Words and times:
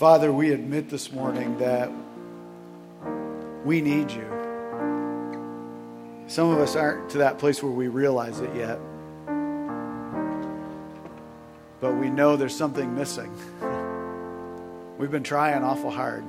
Father, 0.00 0.32
we 0.32 0.52
admit 0.52 0.88
this 0.88 1.12
morning 1.12 1.58
that 1.58 1.92
we 3.66 3.82
need 3.82 4.10
you. 4.10 4.26
Some 6.26 6.48
of 6.48 6.58
us 6.58 6.74
aren't 6.74 7.10
to 7.10 7.18
that 7.18 7.38
place 7.38 7.62
where 7.62 7.70
we 7.70 7.88
realize 7.88 8.40
it 8.40 8.56
yet. 8.56 8.78
But 11.82 11.96
we 11.96 12.08
know 12.08 12.38
there's 12.38 12.56
something 12.56 12.94
missing. 12.94 13.30
We've 14.98 15.10
been 15.10 15.22
trying 15.22 15.62
awful 15.62 15.90
hard. 15.90 16.24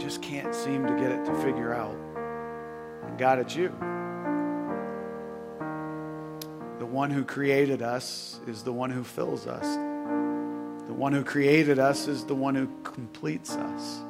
Just 0.00 0.22
can't 0.22 0.54
seem 0.54 0.86
to 0.86 0.94
get 0.94 1.12
it 1.12 1.26
to 1.26 1.34
figure 1.42 1.74
out. 1.74 1.98
And 3.06 3.18
God, 3.18 3.40
it's 3.40 3.54
you. 3.54 3.68
The 6.78 6.86
one 6.86 7.10
who 7.10 7.26
created 7.26 7.82
us 7.82 8.40
is 8.46 8.62
the 8.62 8.72
one 8.72 8.90
who 8.90 9.04
fills 9.04 9.46
us. 9.46 9.91
One 11.02 11.12
who 11.12 11.24
created 11.24 11.80
us 11.80 12.06
is 12.06 12.22
the 12.22 12.34
one 12.36 12.54
who 12.54 12.68
completes 12.84 13.56
us. 13.56 14.02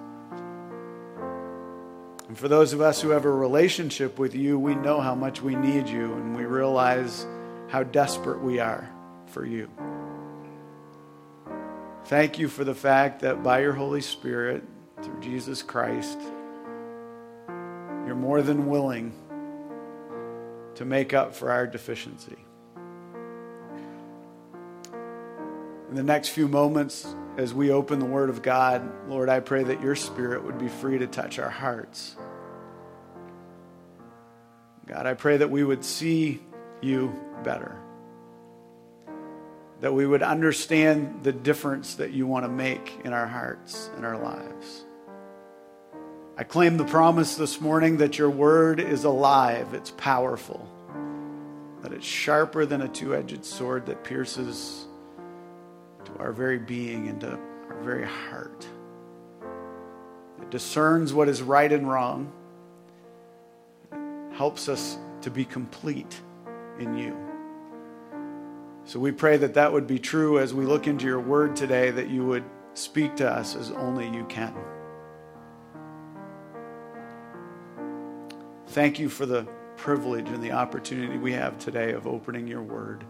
And 2.29 2.37
for 2.37 2.49
those 2.49 2.75
of 2.75 2.83
us 2.83 3.01
who 3.01 3.09
have 3.09 3.25
a 3.25 3.31
relationship 3.31 4.19
with 4.19 4.35
you, 4.35 4.59
we 4.59 4.75
know 4.75 5.01
how 5.01 5.15
much 5.15 5.41
we 5.41 5.57
need 5.57 5.89
you 5.89 6.13
and 6.13 6.37
we 6.37 6.45
realize 6.45 7.27
how 7.71 7.83
desperate 7.83 8.43
we 8.43 8.61
are 8.61 8.93
for 9.29 9.47
you. 9.47 9.71
Thank 12.05 12.39
you 12.39 12.49
for 12.49 12.63
the 12.63 12.75
fact 12.75 13.21
that 13.21 13.43
by 13.43 13.61
your 13.61 13.73
Holy 13.73 14.03
Spirit, 14.03 14.63
through 15.01 15.19
Jesus 15.23 15.63
Christ, 15.63 16.19
you're 18.07 18.15
more 18.15 18.43
than 18.43 18.67
willing 18.67 19.15
to 20.75 20.85
make 20.85 21.15
up 21.15 21.35
for 21.35 21.51
our 21.51 21.67
deficiency. 21.67 22.37
In 25.93 25.97
the 25.97 26.03
next 26.03 26.31
few 26.31 26.49
moments, 26.49 27.07
as 27.37 27.53
we 27.53 27.71
open 27.71 27.99
the 27.99 28.07
Word 28.07 28.31
of 28.31 28.41
God, 28.41 29.11
Lord, 29.11 29.29
I 29.29 29.41
pray 29.41 29.63
that 29.63 29.83
your 29.83 29.95
Spirit 29.95 30.43
would 30.43 30.57
be 30.57 30.69
free 30.69 30.97
to 30.97 31.07
touch 31.07 31.39
our 31.39 31.51
hearts. 31.51 32.17
God, 34.87 35.05
I 35.05 35.13
pray 35.13 35.37
that 35.37 35.51
we 35.51 35.63
would 35.63 35.85
see 35.85 36.41
you 36.81 37.15
better, 37.45 37.77
that 39.83 39.93
we 39.93 40.07
would 40.07 40.23
understand 40.23 41.25
the 41.25 41.33
difference 41.33 41.97
that 41.97 42.13
you 42.13 42.27
want 42.27 42.47
to 42.47 42.51
make 42.51 43.03
in 43.05 43.13
our 43.13 43.27
hearts 43.27 43.91
and 43.95 44.07
our 44.07 44.17
lives. 44.17 44.87
I 46.39 46.45
claim 46.45 46.79
the 46.79 46.87
promise 46.87 47.35
this 47.35 47.61
morning 47.61 47.99
that 47.99 48.17
your 48.17 48.31
word 48.31 48.81
is 48.81 49.05
alive, 49.05 49.75
it's 49.75 49.91
powerful, 49.91 50.67
that 51.83 51.93
it's 51.93 52.07
sharper 52.07 52.65
than 52.65 52.81
a 52.81 52.89
two 52.89 53.15
edged 53.15 53.45
sword 53.45 53.85
that 53.85 54.05
pierces 54.05 54.87
to 56.07 56.19
our 56.19 56.33
very 56.33 56.59
being, 56.59 57.09
and 57.09 57.21
to 57.21 57.39
our 57.69 57.81
very 57.83 58.07
heart. 58.07 58.67
It 60.41 60.51
discerns 60.51 61.13
what 61.13 61.29
is 61.29 61.43
right 61.43 61.73
and 61.73 61.89
wrong, 61.89 62.33
it 63.93 64.37
helps 64.37 64.69
us 64.69 64.99
to 65.23 65.31
be 65.31 65.45
complete 65.45 66.21
in 66.79 66.97
you. 66.97 67.17
So 68.85 68.99
we 68.99 69.13
pray 69.13 69.37
that 69.37 69.55
that 69.55 69.73
would 69.73 69.87
be 69.87 69.99
true 69.99 70.41
as 70.41 70.53
we 70.53 70.65
look 70.65 70.87
into 70.87 71.07
your 71.07 71.21
word 71.21 71.55
today, 71.55 71.91
that 71.91 72.11
you 72.11 72.27
would 72.27 72.45
speak 72.75 73.15
to 73.17 73.31
us 73.31 73.55
as 73.55 73.71
only 73.71 74.09
you 74.09 74.25
can. 74.25 74.55
Thank 78.69 78.99
you 78.99 79.09
for 79.09 79.27
the 79.27 79.47
privilege 79.77 80.29
and 80.29 80.43
the 80.43 80.53
opportunity 80.53 81.19
we 81.19 81.33
have 81.33 81.59
today 81.59 81.93
of 81.93 82.07
opening 82.07 82.49
your 82.49 82.63
word. 82.63 83.05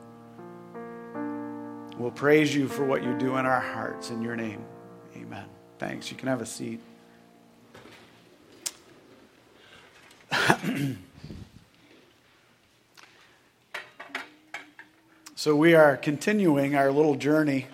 We'll 1.99 2.11
praise 2.11 2.55
you 2.55 2.69
for 2.69 2.87
what 2.87 3.03
you 3.05 3.13
do 3.19 3.37
in 3.37 3.45
our 3.45 3.61
hearts. 3.61 4.09
In 4.09 4.23
your 4.23 4.35
name, 4.35 4.65
amen. 5.15 5.45
Thanks. 5.79 6.11
You 6.11 6.17
can 6.17 6.29
have 6.29 6.41
a 6.41 6.47
seat. 6.47 6.81
so, 15.35 15.55
we 15.55 15.75
are 15.75 15.99
continuing 15.99 16.75
our 16.75 16.91
little 16.91 17.15
journey 17.15 17.67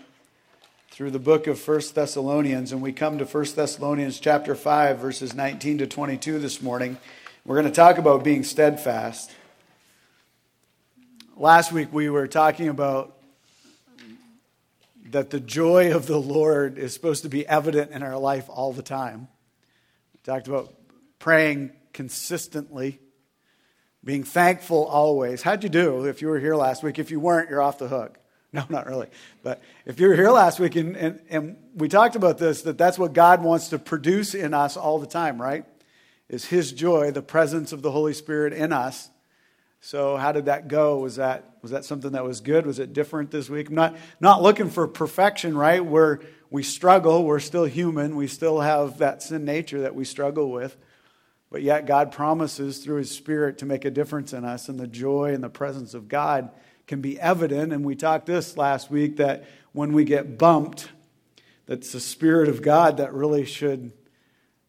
through 0.91 1.13
the 1.13 1.21
book 1.21 1.47
of 1.47 1.61
First 1.61 1.95
Thessalonians, 1.95 2.73
and 2.73 2.83
we 2.83 2.93
come 2.93 3.19
to 3.19 3.27
First 3.27 3.55
Thessalonians 3.55 4.19
chapter 4.19 4.57
5, 4.57 4.99
verses 4.99 5.33
19 5.33 5.79
to 5.79 5.87
22 5.87 6.41
this 6.41 6.61
morning. 6.61 6.99
We're 7.45 7.55
going 7.55 7.69
to 7.69 7.73
talk 7.73 7.99
about 7.99 8.25
being 8.25 8.43
steadfast. 8.43 9.31
Last 11.37 11.71
week, 11.71 11.93
we 11.93 12.11
were 12.11 12.27
talking 12.27 12.69
about 12.69 13.15
that 15.11 15.31
the 15.31 15.41
joy 15.41 15.95
of 15.95 16.07
the 16.07 16.21
Lord 16.21 16.79
is 16.79 16.93
supposed 16.95 17.23
to 17.23 17.29
be 17.29 17.47
evident 17.47 17.93
in 17.93 18.03
our 18.03 18.19
life 18.19 18.47
all 18.49 18.73
the 18.73 18.83
time. 18.83 19.29
We 20.15 20.21
talked 20.23 20.49
about 20.49 20.75
praying 21.19 21.73
consistently, 21.93 23.01
being 24.05 24.25
thankful 24.25 24.85
always. 24.85 25.43
How'd 25.43 25.63
you 25.63 25.69
do 25.69 26.07
if 26.07 26.23
you 26.23 26.29
were 26.29 26.39
here 26.39 26.55
last 26.55 26.83
week? 26.83 26.99
If 26.99 27.11
you 27.11 27.21
weren't, 27.21 27.51
you're 27.51 27.63
off 27.63 27.79
the 27.79 27.89
hook. 27.89 28.19
No, 28.51 28.65
not 28.71 28.87
really. 28.87 29.09
But 29.43 29.61
if 29.85 30.01
you 30.01 30.09
were 30.09 30.15
here 30.15 30.31
last 30.31 30.59
week 30.59 30.75
and, 30.75 30.97
and, 30.97 31.21
and 31.29 31.57
we 31.75 31.87
talked 31.87 32.17
about 32.17 32.39
this, 32.39 32.63
that 32.63 32.79
that's 32.79 32.99
what 32.99 33.13
God 33.13 33.43
wants 33.43 33.69
to 33.69 33.79
produce 33.79 34.35
in 34.35 34.55
us 34.55 34.75
all 34.75 34.99
the 34.99 35.07
time, 35.07 35.39
right? 35.39 35.67
Is 36.31 36.47
His 36.47 36.73
joy, 36.73 37.11
the 37.11 37.21
presence 37.21 37.73
of 37.75 37.83
the 37.83 37.91
Holy 37.91 38.15
Spirit 38.15 38.55
in 38.55 38.73
us 38.73 39.11
so 39.81 40.17
how 40.17 40.33
did 40.33 40.47
that 40.47 40.69
go? 40.69 40.99
Was 40.99 41.17
that 41.17 41.45
was 41.63 41.71
that 41.71 41.85
something 41.85 42.13
that 42.13 42.25
was 42.25 42.41
good? 42.41 42.67
Was 42.67 42.79
it 42.79 42.93
different 42.93 43.31
this 43.31 43.49
week? 43.49 43.69
I'm 43.69 43.75
not 43.75 43.97
not 44.21 44.43
looking 44.43 44.71
for 44.71 44.87
perfection, 44.89 45.57
right? 45.57 45.85
Where 45.85 46.21
we 46.51 46.63
struggle, 46.63 47.25
we're 47.25 47.41
still 47.41 47.65
human, 47.65 48.17
we 48.17 48.27
still 48.27 48.61
have 48.61 48.99
that 48.99 49.23
sin 49.23 49.45
nature 49.45 49.83
that 49.83 49.95
we 49.95 50.05
struggle 50.05 50.51
with. 50.51 50.77
But 51.51 51.63
yet 51.63 51.87
God 51.87 52.13
promises 52.13 52.79
through 52.79 52.99
his 52.99 53.11
spirit 53.11 53.59
to 53.59 53.67
make 53.67 53.85
a 53.85 53.91
difference 53.91 54.33
in 54.33 54.45
us 54.45 54.69
and 54.69 54.79
the 54.79 54.87
joy 54.87 55.33
and 55.33 55.43
the 55.43 55.49
presence 55.49 55.95
of 55.95 56.09
God 56.09 56.51
can 56.87 57.01
be 57.01 57.21
evident 57.21 57.73
and 57.73 57.85
we 57.85 57.95
talked 57.95 58.27
this 58.27 58.57
last 58.57 58.91
week 58.91 59.19
that 59.19 59.45
when 59.73 59.93
we 59.93 60.05
get 60.05 60.39
bumped 60.39 60.89
that's 61.67 61.93
the 61.93 62.01
spirit 62.01 62.49
of 62.49 62.63
God 62.63 62.97
that 62.97 63.13
really 63.13 63.45
should 63.45 63.93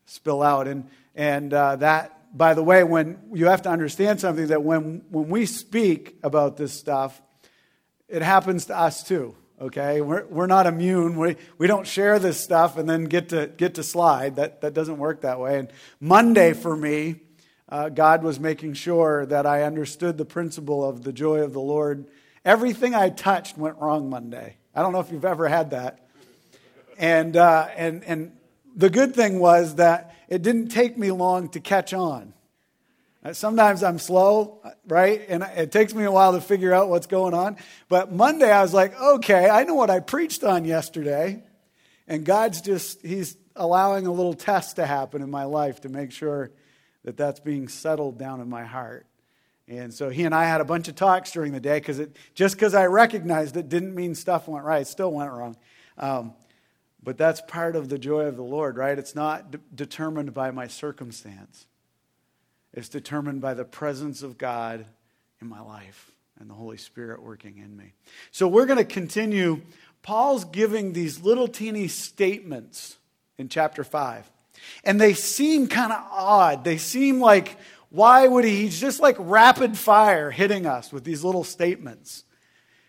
spill 0.05 0.43
out 0.43 0.67
and 0.67 0.89
and 1.15 1.53
uh, 1.53 1.77
that 1.77 2.18
by 2.33 2.53
the 2.53 2.63
way, 2.63 2.83
when 2.83 3.19
you 3.33 3.47
have 3.47 3.63
to 3.63 3.69
understand 3.69 4.19
something 4.19 4.47
that 4.47 4.63
when, 4.63 5.03
when 5.09 5.29
we 5.29 5.45
speak 5.45 6.17
about 6.23 6.57
this 6.57 6.73
stuff, 6.73 7.21
it 8.07 8.21
happens 8.21 8.65
to 8.65 8.77
us 8.77 9.03
too. 9.03 9.35
Okay, 9.61 9.99
we're, 9.99 10.25
we're 10.27 10.47
not 10.47 10.67
immune. 10.67 11.17
We, 11.17 11.35
we 11.57 11.67
don't 11.67 11.85
share 11.85 12.17
this 12.17 12.39
stuff 12.39 12.77
and 12.77 12.89
then 12.89 13.05
get 13.05 13.29
to 13.29 13.47
get 13.47 13.75
to 13.75 13.83
slide. 13.83 14.37
That 14.37 14.61
that 14.61 14.73
doesn't 14.73 14.97
work 14.97 15.21
that 15.21 15.37
way. 15.37 15.59
And 15.59 15.69
Monday 15.99 16.53
for 16.53 16.77
me, 16.77 17.15
uh, 17.67 17.89
God 17.89 18.23
was 18.23 18.39
making 18.39 18.75
sure 18.75 19.25
that 19.25 19.45
I 19.45 19.63
understood 19.63 20.17
the 20.17 20.23
principle 20.23 20.87
of 20.87 21.03
the 21.03 21.11
joy 21.11 21.39
of 21.39 21.51
the 21.51 21.59
Lord. 21.59 22.07
Everything 22.45 22.95
I 22.95 23.09
touched 23.09 23.57
went 23.57 23.77
wrong 23.79 24.09
Monday. 24.09 24.55
I 24.73 24.81
don't 24.81 24.93
know 24.93 25.01
if 25.01 25.11
you've 25.11 25.25
ever 25.25 25.49
had 25.49 25.71
that. 25.71 26.07
And 26.97 27.35
uh, 27.35 27.67
and 27.75 28.03
and 28.05 28.31
the 28.77 28.89
good 28.89 29.13
thing 29.13 29.39
was 29.39 29.75
that 29.75 30.15
it 30.29 30.43
didn't 30.43 30.69
take 30.69 30.97
me 30.97 31.11
long 31.11 31.49
to 31.49 31.59
catch 31.59 31.93
on. 31.93 32.33
Uh, 33.23 33.33
sometimes 33.33 33.83
I'm 33.83 33.99
slow, 33.99 34.61
right? 34.87 35.25
And 35.27 35.43
it 35.43 35.71
takes 35.71 35.93
me 35.93 36.05
a 36.05 36.11
while 36.11 36.33
to 36.33 36.41
figure 36.41 36.73
out 36.73 36.87
what's 36.87 37.07
going 37.07 37.33
on. 37.33 37.57
But 37.89 38.13
Monday, 38.13 38.49
I 38.49 38.61
was 38.61 38.73
like, 38.73 38.97
okay, 38.99 39.49
I 39.49 39.63
know 39.63 39.75
what 39.75 39.89
I 39.89 39.99
preached 39.99 40.43
on 40.43 40.63
yesterday. 40.63 41.43
And 42.07 42.23
God's 42.23 42.61
just, 42.61 43.01
He's 43.05 43.35
allowing 43.55 44.07
a 44.07 44.11
little 44.11 44.35
test 44.35 44.77
to 44.77 44.85
happen 44.85 45.21
in 45.21 45.29
my 45.29 45.43
life 45.43 45.81
to 45.81 45.89
make 45.89 46.11
sure 46.11 46.51
that 47.03 47.17
that's 47.17 47.39
being 47.39 47.67
settled 47.67 48.17
down 48.17 48.39
in 48.39 48.49
my 48.49 48.63
heart. 48.63 49.05
And 49.67 49.93
so 49.93 50.09
he 50.09 50.23
and 50.23 50.33
I 50.33 50.45
had 50.45 50.61
a 50.61 50.65
bunch 50.65 50.87
of 50.87 50.95
talks 50.95 51.31
during 51.31 51.51
the 51.51 51.59
day 51.59 51.79
because 51.79 52.01
just 52.33 52.55
because 52.55 52.73
I 52.73 52.85
recognized 52.85 53.57
it 53.57 53.69
didn't 53.69 53.93
mean 53.93 54.15
stuff 54.15 54.47
went 54.47 54.65
right. 54.65 54.81
It 54.81 54.87
still 54.87 55.11
went 55.11 55.31
wrong. 55.31 55.57
Um, 55.97 56.33
but 57.01 57.17
that's 57.17 57.41
part 57.41 57.75
of 57.75 57.89
the 57.89 57.97
joy 57.97 58.25
of 58.25 58.35
the 58.35 58.43
Lord, 58.43 58.77
right? 58.77 58.97
It's 58.97 59.15
not 59.15 59.51
de- 59.51 59.59
determined 59.73 60.33
by 60.33 60.51
my 60.51 60.67
circumstance, 60.67 61.67
it's 62.73 62.89
determined 62.89 63.41
by 63.41 63.53
the 63.53 63.65
presence 63.65 64.21
of 64.21 64.37
God 64.37 64.85
in 65.41 65.47
my 65.47 65.61
life 65.61 66.11
and 66.39 66.49
the 66.49 66.53
Holy 66.53 66.77
Spirit 66.77 67.21
working 67.21 67.57
in 67.57 67.75
me. 67.75 67.93
So 68.31 68.47
we're 68.47 68.65
going 68.65 68.77
to 68.77 68.85
continue. 68.85 69.61
Paul's 70.01 70.45
giving 70.45 70.93
these 70.93 71.21
little 71.21 71.47
teeny 71.47 71.87
statements 71.87 72.97
in 73.37 73.49
chapter 73.49 73.83
5. 73.83 74.29
And 74.83 74.99
they 74.99 75.13
seem 75.13 75.67
kind 75.67 75.91
of 75.91 75.99
odd. 76.11 76.63
They 76.63 76.77
seem 76.77 77.19
like, 77.19 77.57
why 77.89 78.27
would 78.27 78.45
he? 78.45 78.55
He's 78.55 78.79
just 78.79 78.99
like 78.99 79.15
rapid 79.19 79.77
fire 79.77 80.31
hitting 80.31 80.65
us 80.65 80.93
with 80.93 81.03
these 81.03 81.23
little 81.23 81.43
statements. 81.43 82.23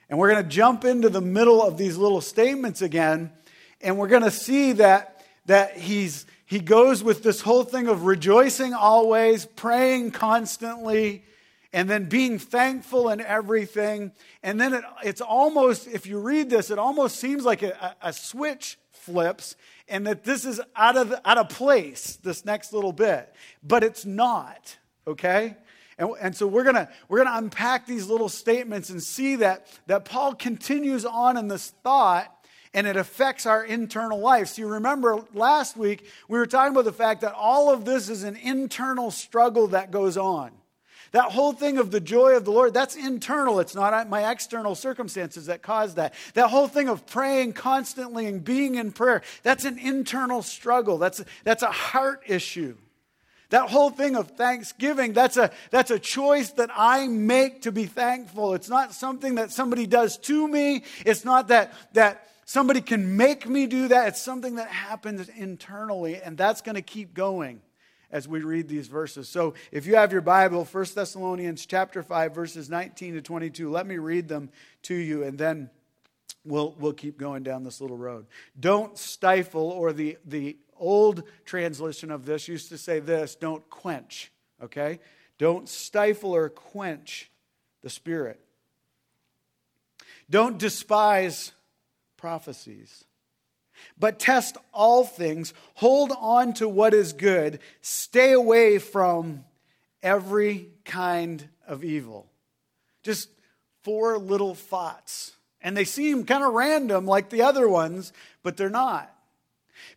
And 0.09 0.19
we're 0.19 0.31
going 0.31 0.43
to 0.43 0.49
jump 0.49 0.85
into 0.85 1.09
the 1.09 1.21
middle 1.21 1.63
of 1.63 1.79
these 1.79 1.97
little 1.97 2.21
statements 2.21 2.83
again 2.83 3.33
and 3.81 3.99
we're 3.99 4.09
going 4.09 4.23
to 4.23 4.31
see 4.31 4.73
that, 4.73 5.25
that 5.47 5.77
he's, 5.77 6.27
he 6.45 6.61
goes 6.61 7.03
with 7.03 7.23
this 7.23 7.41
whole 7.41 7.65
thing 7.65 7.87
of 7.87 8.05
rejoicing 8.05 8.75
always, 8.75 9.47
praying 9.47 10.11
constantly, 10.11 11.25
and 11.73 11.89
then 11.89 12.05
being 12.07 12.39
thankful 12.39 13.09
in 13.11 13.21
everything. 13.21 14.13
And 14.43 14.61
then 14.61 14.75
it, 14.75 14.85
it's 15.05 15.21
almost, 15.21 15.87
if 15.87 16.07
you 16.07 16.19
read 16.19 16.51
this, 16.51 16.71
it 16.71 16.79
almost 16.79 17.21
seems 17.21 17.45
like 17.45 17.63
a, 17.63 17.97
a 18.03 18.13
switch 18.13 18.79
flips 18.93 19.57
and 19.89 20.07
that 20.07 20.25
this 20.25 20.45
is 20.45 20.61
out 20.77 20.97
of, 20.97 21.15
out 21.25 21.39
of 21.39 21.49
place, 21.49 22.17
this 22.17 22.45
next 22.45 22.73
little 22.73 22.93
bit. 22.93 23.33
But 23.63 23.83
it's 23.83 24.05
not, 24.05 24.77
okay? 25.07 25.57
And, 25.99 26.11
and 26.21 26.37
so 26.37 26.47
we're 26.47 26.65
gonna, 26.65 26.89
we're 27.09 27.19
gonna 27.25 27.39
unpack 27.39 27.87
these 27.87 28.09
little 28.09 28.29
statements 28.29 28.91
and 28.91 29.03
see 29.03 29.37
that, 29.37 29.67
that 29.87 30.05
Paul 30.05 30.35
continues 30.35 31.05
on 31.05 31.37
in 31.37 31.49
this 31.49 31.71
thought 31.83 32.35
and 32.73 32.87
it 32.87 32.97
affects 32.97 33.47
our 33.47 33.65
internal 33.65 34.19
life. 34.19 34.49
So 34.49 34.63
you 34.63 34.69
remember 34.69 35.25
last 35.35 35.77
week 35.77 36.07
we 36.29 36.39
were 36.39 36.47
talking 36.47 36.73
about 36.73 36.85
the 36.85 36.93
fact 36.93 37.23
that 37.23 37.35
all 37.35 37.71
of 37.73 37.85
this 37.85 38.09
is 38.09 38.23
an 38.23 38.37
internal 38.37 39.11
struggle 39.11 39.69
that 39.69 39.91
goes 39.91 40.17
on. 40.17 40.53
That 41.13 41.33
whole 41.33 41.53
thing 41.53 41.79
of 41.79 41.91
the 41.91 42.01
joy 42.01 42.37
of 42.37 42.45
the 42.45 42.53
Lord, 42.53 42.73
that's 42.73 42.95
internal. 42.95 43.59
It's 43.59 43.75
not 43.75 44.09
my 44.09 44.31
external 44.31 44.77
circumstances 44.77 45.47
that 45.47 45.61
cause 45.61 45.97
that. 45.97 46.15
That 46.35 46.51
whole 46.51 46.69
thing 46.69 46.89
of 46.89 47.05
praying 47.05 47.55
constantly 47.55 48.27
and 48.27 48.45
being 48.45 48.77
in 48.77 48.93
prayer, 48.93 49.23
that's 49.43 49.65
an 49.65 49.79
internal 49.79 50.41
struggle. 50.43 50.99
That's, 50.99 51.25
that's 51.43 51.65
a 51.65 51.73
heart 51.73 52.23
issue. 52.29 52.77
That 53.49 53.69
whole 53.69 53.91
thing 53.91 54.15
of 54.15 54.31
thanksgiving, 54.37 55.13
that's 55.13 55.37
a, 55.37 55.51
that's 55.71 55.91
a 55.91 55.99
choice 55.99 56.51
that 56.53 56.71
I 56.77 57.09
make 57.09 57.63
to 57.63 57.73
be 57.73 57.87
thankful. 57.87 58.55
It's 58.55 58.69
not 58.69 58.95
something 58.95 59.35
that 59.35 59.51
somebody 59.51 59.89
does 59.89 60.17
to 60.19 60.47
me. 60.47 60.85
It's 61.05 61.25
not 61.25 61.49
that, 61.49 61.73
that 61.95 62.29
somebody 62.51 62.81
can 62.81 63.17
make 63.17 63.49
me 63.49 63.69
do 63.69 63.87
that. 63.87 64.09
It's 64.09 64.21
something 64.21 64.57
that 64.57 64.67
happens 64.67 65.29
internally, 65.29 66.17
and 66.21 66.37
that's 66.37 66.63
going 66.63 66.75
to 66.75 66.83
keep 66.83 67.15
going 67.15 67.63
as 68.11 68.27
we 68.27 68.41
read 68.41 68.67
these 68.67 68.89
verses. 68.89 69.29
So 69.29 69.55
if 69.71 69.87
you 69.87 69.95
have 69.95 70.11
your 70.11 70.21
Bible, 70.21 70.65
1 70.65 70.87
Thessalonians 70.93 71.65
chapter 71.65 72.03
5 72.03 72.35
verses 72.35 72.69
19 72.69 73.15
to 73.15 73.23
22, 73.23 73.71
let 73.71 73.87
me 73.87 73.99
read 73.99 74.27
them 74.27 74.51
to 74.83 74.95
you 74.97 75.23
and 75.23 75.39
then 75.39 75.71
we'll 76.45 76.75
we'll 76.81 76.93
keep 76.93 77.19
going 77.19 77.45
down 77.45 77.63
this 77.63 77.81
little 77.81 77.97
road. 77.97 78.27
Don't 78.59 78.99
stifle 78.99 79.71
or 79.71 79.93
the 79.93 80.19
the 80.25 80.57
old 80.77 81.23
translation 81.45 82.11
of 82.11 82.25
this 82.27 82.49
used 82.49 82.71
to 82.71 82.79
say 82.79 82.99
this, 82.99 83.37
don't 83.37 83.71
quench, 83.71 84.33
okay? 84.61 84.99
Don't 85.39 85.69
stifle 85.69 86.35
or 86.35 86.49
quench 86.49 87.31
the 87.83 87.91
spirit. 87.91 88.41
Don't 90.29 90.59
despise 90.59 91.53
prophecies. 92.21 93.05
But 93.99 94.19
test 94.19 94.57
all 94.73 95.05
things, 95.05 95.55
hold 95.75 96.13
on 96.19 96.53
to 96.55 96.69
what 96.69 96.93
is 96.93 97.13
good, 97.13 97.61
stay 97.81 98.33
away 98.33 98.79
from 98.79 99.45
every 100.03 100.69
kind 100.85 101.49
of 101.67 101.83
evil. 101.83 102.27
Just 103.03 103.31
four 103.83 104.19
little 104.19 104.55
thoughts. 104.55 105.33
And 105.63 105.77
they 105.77 105.85
seem 105.85 106.25
kind 106.25 106.45
of 106.45 106.53
random 106.53 107.07
like 107.07 107.31
the 107.31 107.43
other 107.43 107.69
ones, 107.69 108.13
but 108.43 108.57
they're 108.57 108.71
not. 108.71 109.15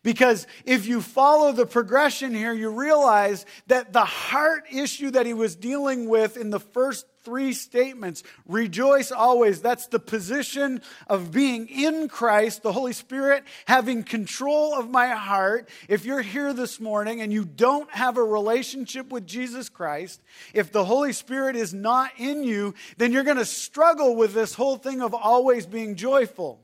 Because 0.02 0.46
if 0.64 0.86
you 0.86 1.00
follow 1.00 1.52
the 1.52 1.66
progression 1.66 2.34
here, 2.34 2.52
you 2.52 2.70
realize 2.70 3.44
that 3.66 3.92
the 3.92 4.04
heart 4.04 4.64
issue 4.72 5.10
that 5.10 5.26
he 5.26 5.34
was 5.34 5.56
dealing 5.56 6.08
with 6.08 6.36
in 6.36 6.50
the 6.50 6.60
first 6.60 7.06
three 7.24 7.52
statements 7.52 8.22
rejoice 8.46 9.10
always. 9.10 9.62
That's 9.62 9.86
the 9.86 9.98
position 9.98 10.82
of 11.06 11.32
being 11.32 11.68
in 11.68 12.08
Christ, 12.08 12.62
the 12.62 12.72
Holy 12.72 12.92
Spirit 12.92 13.44
having 13.66 14.02
control 14.02 14.74
of 14.74 14.90
my 14.90 15.08
heart. 15.08 15.68
If 15.88 16.04
you're 16.04 16.22
here 16.22 16.52
this 16.52 16.80
morning 16.80 17.20
and 17.20 17.32
you 17.32 17.44
don't 17.44 17.90
have 17.90 18.16
a 18.16 18.22
relationship 18.22 19.10
with 19.10 19.26
Jesus 19.26 19.68
Christ, 19.68 20.22
if 20.52 20.70
the 20.70 20.84
Holy 20.84 21.12
Spirit 21.12 21.56
is 21.56 21.72
not 21.72 22.10
in 22.18 22.44
you, 22.44 22.74
then 22.96 23.12
you're 23.12 23.24
going 23.24 23.36
to 23.38 23.44
struggle 23.44 24.16
with 24.16 24.34
this 24.34 24.54
whole 24.54 24.76
thing 24.76 25.00
of 25.00 25.14
always 25.14 25.66
being 25.66 25.96
joyful. 25.96 26.60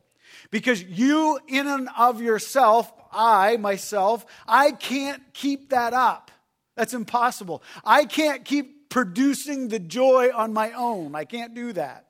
Because 0.51 0.83
you, 0.83 1.39
in 1.49 1.67
and 1.67 1.89
of 1.97 2.21
yourself, 2.21 2.93
I, 3.13 3.57
myself, 3.57 4.25
I 4.47 4.73
can't 4.73 5.23
keep 5.33 5.71
that 5.71 5.93
up. 5.93 6.31
That's 6.77 6.95
impossible. 6.95 7.63
I 7.85 8.05
can't 8.05 8.45
keep 8.45 8.80
producing 8.91 9.69
the 9.69 9.79
joy 9.79 10.31
on 10.35 10.53
my 10.53 10.73
own. 10.73 11.15
I 11.15 11.25
can't 11.25 11.55
do 11.55 11.73
that. 11.73 12.07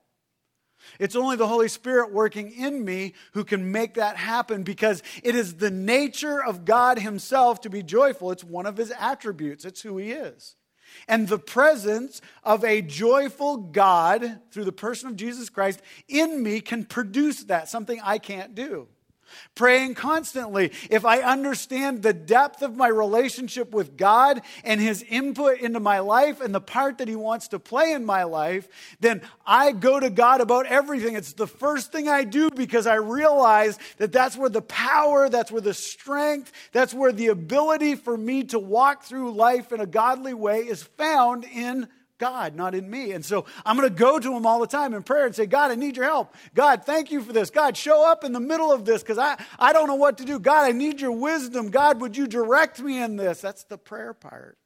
It's 0.99 1.15
only 1.15 1.35
the 1.35 1.47
Holy 1.47 1.67
Spirit 1.67 2.11
working 2.11 2.51
in 2.51 2.83
me 2.83 3.13
who 3.33 3.43
can 3.43 3.71
make 3.71 3.93
that 3.95 4.17
happen 4.17 4.63
because 4.63 5.03
it 5.23 5.35
is 5.35 5.55
the 5.55 5.71
nature 5.71 6.43
of 6.43 6.65
God 6.65 6.99
Himself 6.99 7.61
to 7.61 7.69
be 7.69 7.83
joyful. 7.83 8.31
It's 8.31 8.43
one 8.43 8.65
of 8.65 8.77
His 8.77 8.91
attributes, 8.99 9.63
it's 9.63 9.81
who 9.81 9.97
He 9.97 10.11
is. 10.11 10.55
And 11.07 11.27
the 11.27 11.39
presence 11.39 12.19
of 12.43 12.65
a 12.65 12.81
joyful 12.81 13.57
God 13.57 14.41
through 14.51 14.65
the 14.65 14.71
person 14.73 15.09
of 15.09 15.15
Jesus 15.15 15.49
Christ 15.49 15.81
in 16.07 16.43
me 16.43 16.59
can 16.59 16.83
produce 16.83 17.43
that, 17.45 17.69
something 17.69 18.01
I 18.03 18.17
can't 18.17 18.55
do. 18.55 18.87
Praying 19.55 19.95
constantly. 19.95 20.71
If 20.89 21.05
I 21.05 21.21
understand 21.21 22.03
the 22.03 22.13
depth 22.13 22.61
of 22.61 22.75
my 22.75 22.87
relationship 22.87 23.71
with 23.71 23.97
God 23.97 24.41
and 24.63 24.79
His 24.79 25.03
input 25.03 25.59
into 25.59 25.79
my 25.79 25.99
life 25.99 26.41
and 26.41 26.53
the 26.53 26.61
part 26.61 26.97
that 26.99 27.07
He 27.07 27.15
wants 27.15 27.49
to 27.49 27.59
play 27.59 27.91
in 27.93 28.05
my 28.05 28.23
life, 28.23 28.67
then 28.99 29.21
I 29.45 29.71
go 29.71 29.99
to 29.99 30.09
God 30.09 30.41
about 30.41 30.65
everything. 30.65 31.15
It's 31.15 31.33
the 31.33 31.47
first 31.47 31.91
thing 31.91 32.07
I 32.07 32.23
do 32.23 32.49
because 32.49 32.87
I 32.87 32.95
realize 32.95 33.77
that 33.97 34.11
that's 34.11 34.37
where 34.37 34.49
the 34.49 34.61
power, 34.61 35.29
that's 35.29 35.51
where 35.51 35.61
the 35.61 35.73
strength, 35.73 36.51
that's 36.71 36.93
where 36.93 37.11
the 37.11 37.27
ability 37.27 37.95
for 37.95 38.17
me 38.17 38.43
to 38.45 38.59
walk 38.59 39.03
through 39.03 39.31
life 39.33 39.71
in 39.71 39.79
a 39.79 39.85
godly 39.85 40.33
way 40.33 40.59
is 40.59 40.83
found 40.83 41.43
in 41.45 41.87
God, 42.21 42.55
not 42.55 42.75
in 42.75 42.87
me. 42.87 43.13
And 43.13 43.25
so 43.25 43.45
I'm 43.65 43.75
going 43.75 43.89
to 43.89 43.95
go 43.95 44.19
to 44.19 44.35
him 44.35 44.45
all 44.45 44.59
the 44.59 44.67
time 44.67 44.93
in 44.93 45.01
prayer 45.01 45.25
and 45.25 45.35
say, 45.35 45.47
God, 45.47 45.71
I 45.71 45.75
need 45.75 45.97
your 45.97 46.05
help. 46.05 46.35
God, 46.53 46.85
thank 46.85 47.11
you 47.11 47.19
for 47.23 47.33
this. 47.33 47.49
God, 47.49 47.75
show 47.75 48.07
up 48.07 48.23
in 48.23 48.31
the 48.31 48.39
middle 48.39 48.71
of 48.71 48.85
this 48.85 49.01
because 49.01 49.17
I, 49.17 49.43
I 49.57 49.73
don't 49.73 49.87
know 49.87 49.95
what 49.95 50.19
to 50.19 50.23
do. 50.23 50.37
God, 50.39 50.65
I 50.65 50.71
need 50.71 51.01
your 51.01 51.13
wisdom. 51.13 51.71
God, 51.71 51.99
would 51.99 52.15
you 52.15 52.27
direct 52.27 52.79
me 52.79 53.01
in 53.01 53.15
this? 53.15 53.41
That's 53.41 53.63
the 53.63 53.79
prayer 53.79 54.13
part. 54.13 54.59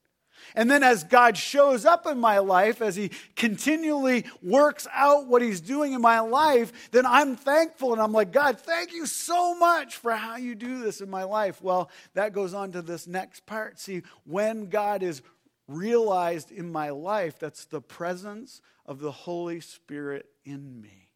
And 0.54 0.69
then 0.69 0.84
as 0.84 1.06
God 1.06 1.38
shows 1.38 1.86
up 1.86 2.06
in 2.06 2.19
my 2.19 2.40
life, 2.40 2.81
as 2.81 2.98
He 2.98 3.12
continually 3.38 4.25
works 4.44 4.86
out 4.94 5.28
what 5.28 5.42
He's 5.42 5.62
doing 5.62 5.94
in 5.94 6.01
my 6.01 6.19
life, 6.19 6.90
then 6.92 7.06
I'm 7.06 7.38
thankful 7.38 7.94
and 7.94 8.01
I'm 8.01 8.12
like, 8.12 8.34
God, 8.34 8.60
thank 8.60 8.92
you 8.92 9.06
so 9.06 9.56
much 9.56 9.96
for 9.96 10.12
how 10.12 10.36
you 10.36 10.56
do 10.56 10.84
this 10.84 11.00
in 11.00 11.10
my 11.10 11.24
life. 11.24 11.62
Well, 11.62 11.90
that 12.16 12.34
goes 12.34 12.54
on 12.54 12.74
to 12.74 12.81
this 12.81 13.08
next 13.08 13.46
part. 13.46 13.80
See, 13.80 14.04
when 14.25 14.68
God 14.68 15.04
is 15.04 15.22
realized 15.68 16.52
in 16.52 16.72
my 16.72 16.90
life 16.90 17.40
that's 17.40 17.66
the 17.66 17.82
presence 17.82 18.62
of 18.86 19.00
the 19.00 19.12
Holy 19.12 19.60
Spirit 19.60 20.28
in 20.44 20.82
me. 20.82 21.10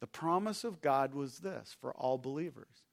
The 0.00 0.06
promise 0.06 0.64
of 0.64 0.80
God 0.80 1.14
was 1.14 1.38
this 1.38 1.76
for 1.80 1.92
all 1.92 2.18
believers 2.18 2.84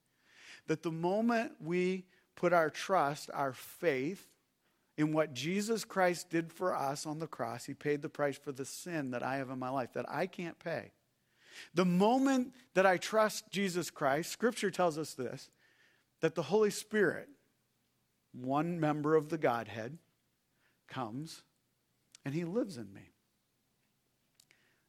that 0.67 0.84
the 0.84 0.91
moment 0.91 1.53
we 1.62 2.05
put 2.36 2.53
our 2.53 2.70
trust, 2.70 3.29
our 3.34 3.53
faith, 3.53 4.27
in 4.98 5.13
what 5.13 5.34
Jesus 5.34 5.86
Christ 5.86 6.29
did 6.29 6.51
for 6.51 6.75
us 6.75 7.05
on 7.05 7.20
the 7.20 7.27
cross, 7.27 7.65
He 7.65 7.74
paid 7.74 8.01
the 8.01 8.10
price 8.10 8.38
for 8.38 8.51
the 8.51 8.65
sin 8.65 9.12
that 9.12 9.24
I 9.24 9.38
have 9.38 9.50
in 9.50 9.60
my 9.60 9.70
life 9.70 9.93
that 9.93 10.10
I 10.10 10.25
can't 10.25 10.58
pay. 10.58 10.91
The 11.74 11.86
moment 11.86 12.53
that 12.74 12.86
I 12.86 12.98
trust 12.98 13.51
Jesus 13.51 13.89
Christ, 13.89 14.31
Scripture 14.31 14.72
tells 14.72 14.98
us 14.98 15.13
this 15.13 15.50
that 16.20 16.34
the 16.34 16.43
Holy 16.43 16.72
Spirit, 16.72 17.29
one 18.34 18.79
member 18.79 19.15
of 19.15 19.29
the 19.29 19.38
Godhead, 19.38 20.00
comes 20.88 21.44
and 22.25 22.34
he 22.34 22.44
lives 22.44 22.77
in 22.77 22.94
me. 22.94 23.10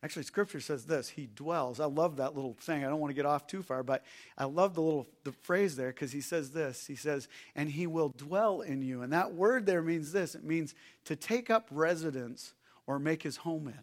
Actually, 0.02 0.22
scripture 0.22 0.60
says 0.60 0.84
this 0.84 1.08
he 1.08 1.28
dwells. 1.34 1.80
I 1.80 1.86
love 1.86 2.16
that 2.16 2.36
little 2.36 2.54
thing. 2.60 2.84
I 2.84 2.88
don't 2.88 3.00
want 3.00 3.10
to 3.10 3.16
get 3.16 3.26
off 3.26 3.48
too 3.48 3.62
far, 3.62 3.82
but 3.82 4.04
I 4.36 4.44
love 4.44 4.74
the 4.74 4.80
little 4.80 5.08
the 5.24 5.32
phrase 5.32 5.74
there 5.74 5.88
because 5.88 6.12
he 6.12 6.20
says 6.20 6.50
this. 6.50 6.86
He 6.86 6.94
says, 6.94 7.28
and 7.56 7.68
he 7.68 7.88
will 7.88 8.10
dwell 8.16 8.60
in 8.60 8.80
you. 8.80 9.02
And 9.02 9.12
that 9.12 9.34
word 9.34 9.66
there 9.66 9.82
means 9.82 10.12
this 10.12 10.36
it 10.36 10.44
means 10.44 10.74
to 11.06 11.16
take 11.16 11.50
up 11.50 11.68
residence 11.72 12.54
or 12.86 12.98
make 12.98 13.22
his 13.22 13.38
home 13.38 13.66
in. 13.66 13.80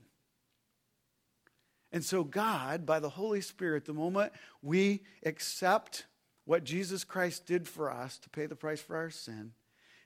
And 1.92 2.04
so, 2.04 2.24
God, 2.24 2.86
by 2.86 3.00
the 3.00 3.10
Holy 3.10 3.42
Spirit, 3.42 3.86
the 3.86 3.94
moment 3.94 4.34
we 4.62 5.04
accept 5.26 6.06
what 6.46 6.64
Jesus 6.64 7.04
Christ 7.04 7.46
did 7.46 7.68
for 7.68 7.92
us 7.92 8.18
to 8.20 8.30
pay 8.30 8.46
the 8.46 8.56
price 8.56 8.82
for 8.82 8.96
our 8.96 9.10
sin, 9.10 9.52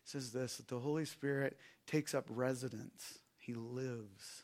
says 0.03 0.31
this 0.31 0.57
that 0.57 0.67
the 0.67 0.79
Holy 0.79 1.05
Spirit 1.05 1.57
takes 1.89 2.13
up 2.13 2.25
residence, 2.29 3.19
he 3.37 3.53
lives. 3.53 4.43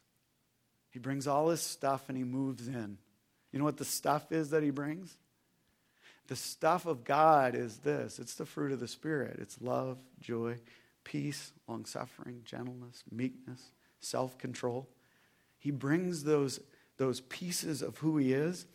He 0.89 0.99
brings 0.99 1.27
all 1.27 1.49
his 1.49 1.61
stuff 1.61 2.05
and 2.07 2.17
he 2.17 2.23
moves 2.23 2.67
in. 2.67 2.97
You 3.51 3.59
know 3.59 3.65
what 3.65 3.77
the 3.77 3.85
stuff 3.85 4.31
is 4.31 4.49
that 4.49 4.63
he 4.63 4.71
brings? 4.71 5.17
The 6.27 6.35
stuff 6.35 6.85
of 6.85 7.03
God 7.03 7.53
is 7.53 7.77
this 7.79 8.17
it's 8.17 8.35
the 8.35 8.45
fruit 8.45 8.71
of 8.71 8.79
the 8.79 8.87
Spirit. 8.87 9.37
It's 9.39 9.61
love, 9.61 9.99
joy, 10.19 10.57
peace, 11.03 11.51
long 11.67 11.85
suffering, 11.85 12.41
gentleness, 12.45 13.03
meekness, 13.11 13.61
self 13.99 14.37
control. 14.37 14.89
He 15.59 15.71
brings 15.71 16.23
those, 16.23 16.59
those 16.97 17.21
pieces 17.21 17.81
of 17.81 17.97
who 17.97 18.17
he 18.17 18.33
is 18.33 18.65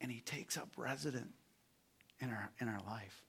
and 0.00 0.10
he 0.10 0.20
takes 0.20 0.56
up 0.56 0.68
residence 0.76 1.34
in 2.20 2.30
our, 2.30 2.50
in 2.60 2.68
our 2.68 2.80
life. 2.86 3.23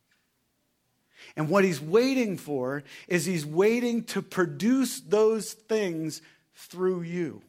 And 1.36 1.50
what 1.50 1.64
he's 1.64 1.82
waiting 1.82 2.38
for 2.38 2.84
is 3.08 3.26
he's 3.26 3.46
waiting 3.46 4.04
to 4.06 4.22
produce 4.22 5.00
those 5.00 5.54
things 5.54 6.22
through 6.56 7.02
you 7.02 7.42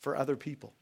for 0.00 0.16
other 0.16 0.36
people. 0.36 0.72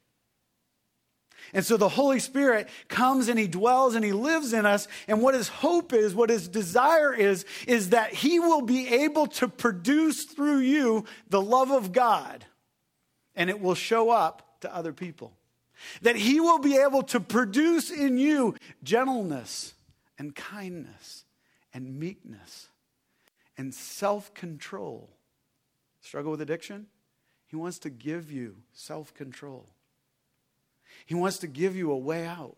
And 1.53 1.65
so 1.65 1.77
the 1.77 1.89
Holy 1.89 2.19
Spirit 2.19 2.69
comes 2.89 3.29
and 3.29 3.39
He 3.39 3.47
dwells 3.47 3.95
and 3.95 4.05
He 4.05 4.13
lives 4.13 4.53
in 4.53 4.67
us. 4.67 4.89
And 5.07 5.23
what 5.23 5.35
His 5.35 5.49
hope 5.49 5.93
is, 5.93 6.15
what 6.15 6.31
His 6.31 6.49
desire 6.49 7.15
is, 7.15 7.45
is 7.69 7.91
that 7.91 8.13
He 8.13 8.41
will 8.41 8.63
be 8.63 8.89
able 8.89 9.27
to 9.29 9.49
produce 9.49 10.25
through 10.25 10.59
you 10.59 11.05
the 11.29 11.41
love 11.41 11.71
of 11.71 11.93
God 11.93 12.45
and 13.35 13.51
it 13.51 13.61
will 13.61 13.75
show 13.75 14.11
up 14.11 14.61
to 14.63 14.75
other 14.75 14.93
people. 14.93 15.33
That 16.03 16.17
He 16.17 16.41
will 16.41 16.59
be 16.59 16.77
able 16.79 17.03
to 17.05 17.21
produce 17.21 17.91
in 17.91 18.19
you 18.19 18.57
gentleness 18.83 19.75
and 20.19 20.35
kindness 20.35 21.26
and 21.77 22.01
meekness 22.01 22.69
and 23.59 23.75
self 23.75 24.33
control. 24.33 25.11
Struggle 26.01 26.31
with 26.31 26.41
addiction? 26.41 26.87
He 27.49 27.57
wants 27.57 27.79
to 27.81 27.91
give 27.91 28.33
you 28.33 28.57
self 28.73 29.13
control. 29.13 29.69
He 31.05 31.15
wants 31.15 31.37
to 31.39 31.47
give 31.47 31.77
you 31.77 31.93
a 31.93 31.97
way 31.97 32.27
out. 32.27 32.57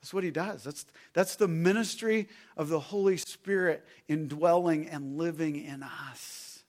That's 0.00 0.14
what 0.14 0.22
he 0.22 0.30
does. 0.30 0.62
That's, 0.62 0.86
that's 1.12 1.34
the 1.36 1.48
ministry 1.48 2.28
of 2.56 2.68
the 2.68 2.78
Holy 2.78 3.16
Spirit 3.16 3.84
indwelling 4.06 4.88
and 4.88 5.18
living 5.18 5.56
in 5.56 5.82
us. 5.82 6.62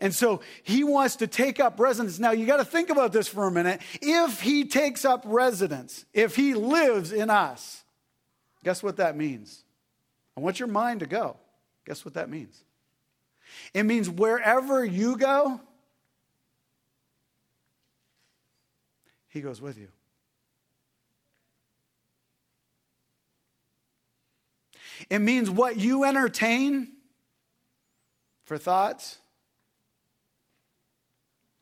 And 0.00 0.14
so 0.14 0.40
he 0.62 0.84
wants 0.84 1.16
to 1.16 1.26
take 1.26 1.60
up 1.60 1.78
residence. 1.78 2.18
Now, 2.18 2.30
you 2.30 2.46
got 2.46 2.56
to 2.56 2.64
think 2.64 2.88
about 2.88 3.12
this 3.12 3.28
for 3.28 3.46
a 3.46 3.50
minute. 3.50 3.80
If 4.00 4.40
he 4.40 4.64
takes 4.64 5.04
up 5.04 5.22
residence, 5.26 6.06
if 6.14 6.34
he 6.34 6.54
lives 6.54 7.12
in 7.12 7.28
us, 7.28 7.84
guess 8.64 8.82
what 8.82 8.96
that 8.96 9.16
means? 9.16 9.65
I 10.36 10.40
want 10.40 10.58
your 10.58 10.68
mind 10.68 11.00
to 11.00 11.06
go. 11.06 11.36
Guess 11.86 12.04
what 12.04 12.14
that 12.14 12.28
means? 12.28 12.62
It 13.72 13.84
means 13.84 14.10
wherever 14.10 14.84
you 14.84 15.16
go, 15.16 15.60
He 19.28 19.42
goes 19.42 19.60
with 19.60 19.76
you. 19.76 19.88
It 25.10 25.18
means 25.18 25.50
what 25.50 25.76
you 25.76 26.04
entertain 26.04 26.92
for 28.44 28.56
thoughts, 28.56 29.18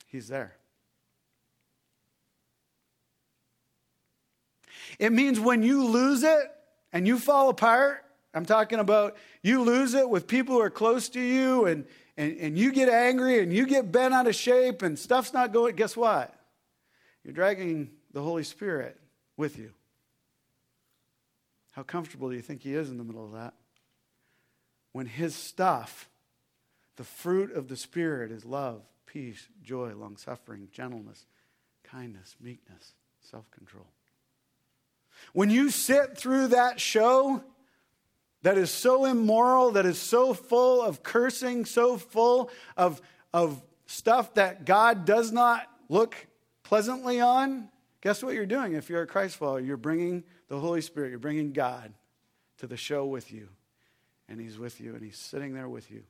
He's 0.07 0.29
there. 0.29 0.55
It 5.01 5.13
means 5.13 5.41
when 5.41 5.65
you 5.65 5.85
lose 5.85 6.23
it 6.23 6.53
and 6.93 7.09
you 7.09 7.19
fall 7.19 7.49
apart, 7.49 8.04
I'm 8.35 8.45
talking 8.45 8.81
about 8.81 9.17
you 9.43 9.63
lose 9.63 9.95
it 9.95 10.11
with 10.11 10.27
people 10.27 10.57
who 10.57 10.61
are 10.61 10.71
close 10.71 11.09
to 11.11 11.21
you 11.21 11.67
and, 11.67 11.87
and, 12.17 12.37
and 12.39 12.59
you 12.59 12.73
get 12.73 12.89
angry 12.89 13.41
and 13.41 13.53
you 13.53 13.65
get 13.65 13.93
bent 13.93 14.13
out 14.13 14.27
of 14.27 14.35
shape 14.35 14.83
and 14.83 14.99
stuff's 14.99 15.33
not 15.33 15.53
going, 15.53 15.77
guess 15.77 15.97
what? 15.97 16.35
You're 17.23 17.33
dragging 17.33 17.93
the 18.13 18.21
Holy 18.21 18.43
Spirit 18.43 18.99
with 19.37 19.57
you. 19.57 19.71
How 21.73 21.83
comfortable 21.83 22.29
do 22.29 22.37
you 22.37 22.43
think 22.43 22.63
He 22.63 22.75
is 22.75 22.91
in 22.91 22.99
the 22.99 23.05
middle 23.05 23.25
of 23.25 23.33
that? 23.33 23.55
When 24.93 25.07
His 25.07 25.35
stuff, 25.35 26.09
the 26.97 27.05
fruit 27.05 27.53
of 27.53 27.69
the 27.69 27.77
Spirit, 27.77 28.31
is 28.31 28.45
love, 28.45 28.83
peace, 29.07 29.49
joy, 29.63 29.93
long 29.97 30.17
suffering, 30.17 30.69
gentleness, 30.73 31.25
kindness, 31.83 32.37
meekness, 32.41 32.95
self 33.23 33.51
control. 33.51 33.87
When 35.33 35.51
you 35.51 35.71
sit 35.71 36.17
through 36.17 36.49
that 36.49 36.81
show 36.81 37.43
that 38.45 38.59
is 38.59 38.71
so 38.71 39.07
immoral, 39.07 39.71
that 39.71 39.87
is 39.87 39.99
so 39.99 40.35
full 40.35 40.83
of 40.83 41.03
cursing, 41.03 41.65
so 41.65 41.97
full 41.97 42.51
of, 42.77 43.01
of 43.33 43.63
stuff 43.87 44.35
that 44.35 44.67
God 44.67 45.07
does 45.07 45.33
not 45.33 45.67
look 45.89 46.15
pleasantly 46.63 47.23
on, 47.23 47.71
guess 48.03 48.23
what 48.23 48.35
you're 48.35 48.45
doing 48.45 48.75
if 48.75 48.91
you're 48.91 49.01
a 49.01 49.07
Christ 49.07 49.37
follower? 49.37 49.61
You're 49.61 49.79
bringing 49.79 50.25
the 50.49 50.61
Holy 50.61 50.83
Spirit, 50.83 51.09
you're 51.09 51.19
bringing 51.19 51.53
God 51.55 51.95
to 52.59 52.67
the 52.67 52.77
show 52.77 53.07
with 53.07 53.33
you. 53.33 53.49
And 54.29 54.39
He's 54.39 54.59
with 54.59 54.79
you, 54.79 54.95
and 54.95 55.03
He's 55.03 55.19
sitting 55.19 55.55
there 55.55 55.69
with 55.69 55.91
you. 55.91 56.03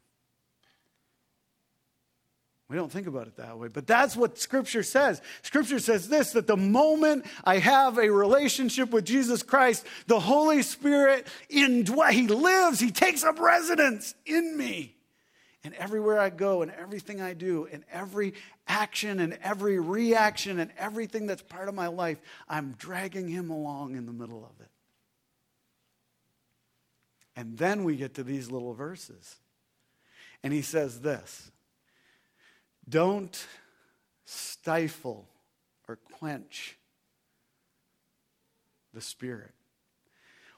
We 2.74 2.80
don't 2.80 2.90
think 2.90 3.06
about 3.06 3.28
it 3.28 3.36
that 3.36 3.56
way, 3.56 3.68
but 3.68 3.86
that's 3.86 4.16
what 4.16 4.36
Scripture 4.36 4.82
says. 4.82 5.22
Scripture 5.42 5.78
says 5.78 6.08
this 6.08 6.32
that 6.32 6.48
the 6.48 6.56
moment 6.56 7.24
I 7.44 7.58
have 7.58 7.98
a 7.98 8.10
relationship 8.10 8.90
with 8.90 9.04
Jesus 9.04 9.44
Christ, 9.44 9.86
the 10.08 10.18
Holy 10.18 10.60
Spirit 10.62 11.28
indwells, 11.48 12.10
He 12.10 12.26
lives, 12.26 12.80
He 12.80 12.90
takes 12.90 13.22
up 13.22 13.38
residence 13.38 14.16
in 14.26 14.56
me. 14.56 14.96
And 15.62 15.72
everywhere 15.74 16.18
I 16.18 16.30
go 16.30 16.62
and 16.62 16.72
everything 16.72 17.22
I 17.22 17.32
do 17.34 17.68
and 17.70 17.84
every 17.92 18.34
action 18.66 19.20
and 19.20 19.38
every 19.40 19.78
reaction 19.78 20.58
and 20.58 20.72
everything 20.76 21.28
that's 21.28 21.42
part 21.42 21.68
of 21.68 21.76
my 21.76 21.86
life, 21.86 22.18
I'm 22.48 22.72
dragging 22.72 23.28
him 23.28 23.50
along 23.50 23.94
in 23.94 24.04
the 24.04 24.12
middle 24.12 24.44
of 24.44 24.60
it. 24.60 24.70
And 27.36 27.56
then 27.56 27.84
we 27.84 27.94
get 27.94 28.14
to 28.14 28.24
these 28.24 28.50
little 28.50 28.74
verses. 28.74 29.36
And 30.42 30.52
he 30.52 30.60
says 30.60 31.02
this 31.02 31.52
Don't 32.88 33.46
stifle 34.24 35.28
or 35.88 35.96
quench 35.96 36.76
the 38.92 39.00
Spirit. 39.00 39.52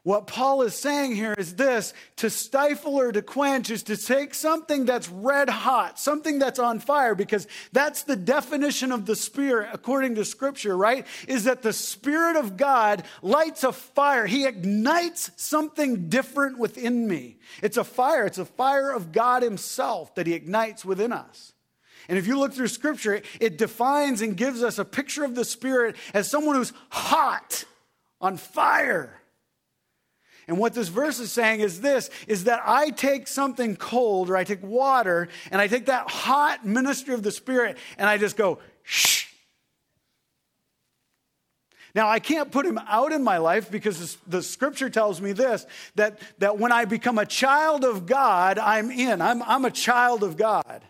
What 0.06 0.28
Paul 0.28 0.62
is 0.62 0.76
saying 0.76 1.16
here 1.16 1.34
is 1.36 1.56
this 1.56 1.92
to 2.18 2.30
stifle 2.30 2.94
or 2.94 3.10
to 3.10 3.22
quench 3.22 3.70
is 3.70 3.82
to 3.82 3.96
take 3.96 4.34
something 4.34 4.84
that's 4.84 5.08
red 5.08 5.50
hot, 5.50 5.98
something 5.98 6.38
that's 6.38 6.60
on 6.60 6.78
fire, 6.78 7.16
because 7.16 7.48
that's 7.72 8.04
the 8.04 8.14
definition 8.14 8.92
of 8.92 9.04
the 9.04 9.16
Spirit 9.16 9.70
according 9.72 10.14
to 10.14 10.24
Scripture, 10.24 10.76
right? 10.76 11.04
Is 11.26 11.42
that 11.42 11.62
the 11.62 11.72
Spirit 11.72 12.36
of 12.36 12.56
God 12.56 13.02
lights 13.20 13.64
a 13.64 13.72
fire. 13.72 14.26
He 14.26 14.46
ignites 14.46 15.32
something 15.34 16.08
different 16.08 16.56
within 16.56 17.08
me. 17.08 17.38
It's 17.60 17.76
a 17.76 17.82
fire, 17.82 18.26
it's 18.26 18.38
a 18.38 18.44
fire 18.44 18.92
of 18.92 19.10
God 19.10 19.42
Himself 19.42 20.14
that 20.14 20.28
He 20.28 20.34
ignites 20.34 20.84
within 20.84 21.10
us. 21.10 21.52
And 22.08 22.18
if 22.18 22.26
you 22.26 22.38
look 22.38 22.52
through 22.52 22.68
Scripture, 22.68 23.22
it 23.40 23.58
defines 23.58 24.22
and 24.22 24.36
gives 24.36 24.62
us 24.62 24.78
a 24.78 24.84
picture 24.84 25.24
of 25.24 25.34
the 25.34 25.44
Spirit 25.44 25.96
as 26.14 26.30
someone 26.30 26.56
who's 26.56 26.72
hot, 26.90 27.64
on 28.20 28.36
fire. 28.36 29.20
And 30.48 30.58
what 30.58 30.74
this 30.74 30.88
verse 30.88 31.18
is 31.18 31.32
saying 31.32 31.60
is 31.60 31.80
this 31.80 32.08
is 32.28 32.44
that 32.44 32.62
I 32.64 32.90
take 32.90 33.26
something 33.26 33.74
cold 33.76 34.30
or 34.30 34.36
I 34.36 34.44
take 34.44 34.62
water 34.62 35.28
and 35.50 35.60
I 35.60 35.66
take 35.66 35.86
that 35.86 36.08
hot 36.08 36.64
ministry 36.64 37.14
of 37.14 37.22
the 37.22 37.32
Spirit 37.32 37.76
and 37.98 38.08
I 38.08 38.16
just 38.18 38.36
go, 38.36 38.60
shh. 38.82 39.26
Now, 41.96 42.10
I 42.10 42.20
can't 42.20 42.52
put 42.52 42.66
him 42.66 42.78
out 42.78 43.12
in 43.12 43.24
my 43.24 43.38
life 43.38 43.70
because 43.70 44.18
the 44.26 44.42
scripture 44.42 44.90
tells 44.90 45.18
me 45.18 45.32
this 45.32 45.64
that, 45.94 46.18
that 46.38 46.58
when 46.58 46.70
I 46.70 46.84
become 46.84 47.16
a 47.16 47.24
child 47.24 47.84
of 47.84 48.04
God, 48.04 48.58
I'm 48.58 48.90
in. 48.90 49.22
I'm, 49.22 49.42
I'm 49.42 49.64
a 49.64 49.70
child 49.70 50.22
of 50.22 50.36
God. 50.36 50.84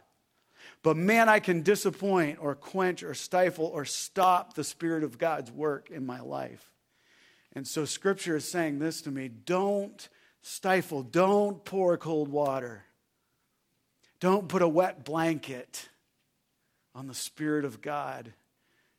But 0.86 0.96
man, 0.96 1.28
I 1.28 1.40
can 1.40 1.62
disappoint 1.62 2.38
or 2.40 2.54
quench 2.54 3.02
or 3.02 3.12
stifle 3.12 3.64
or 3.64 3.84
stop 3.84 4.54
the 4.54 4.62
Spirit 4.62 5.02
of 5.02 5.18
God's 5.18 5.50
work 5.50 5.90
in 5.90 6.06
my 6.06 6.20
life. 6.20 6.70
And 7.56 7.66
so 7.66 7.84
scripture 7.84 8.36
is 8.36 8.48
saying 8.48 8.78
this 8.78 9.02
to 9.02 9.10
me 9.10 9.26
don't 9.26 10.08
stifle, 10.42 11.02
don't 11.02 11.64
pour 11.64 11.96
cold 11.96 12.28
water, 12.28 12.84
don't 14.20 14.48
put 14.48 14.62
a 14.62 14.68
wet 14.68 15.04
blanket 15.04 15.88
on 16.94 17.08
the 17.08 17.14
Spirit 17.14 17.64
of 17.64 17.80
God 17.80 18.32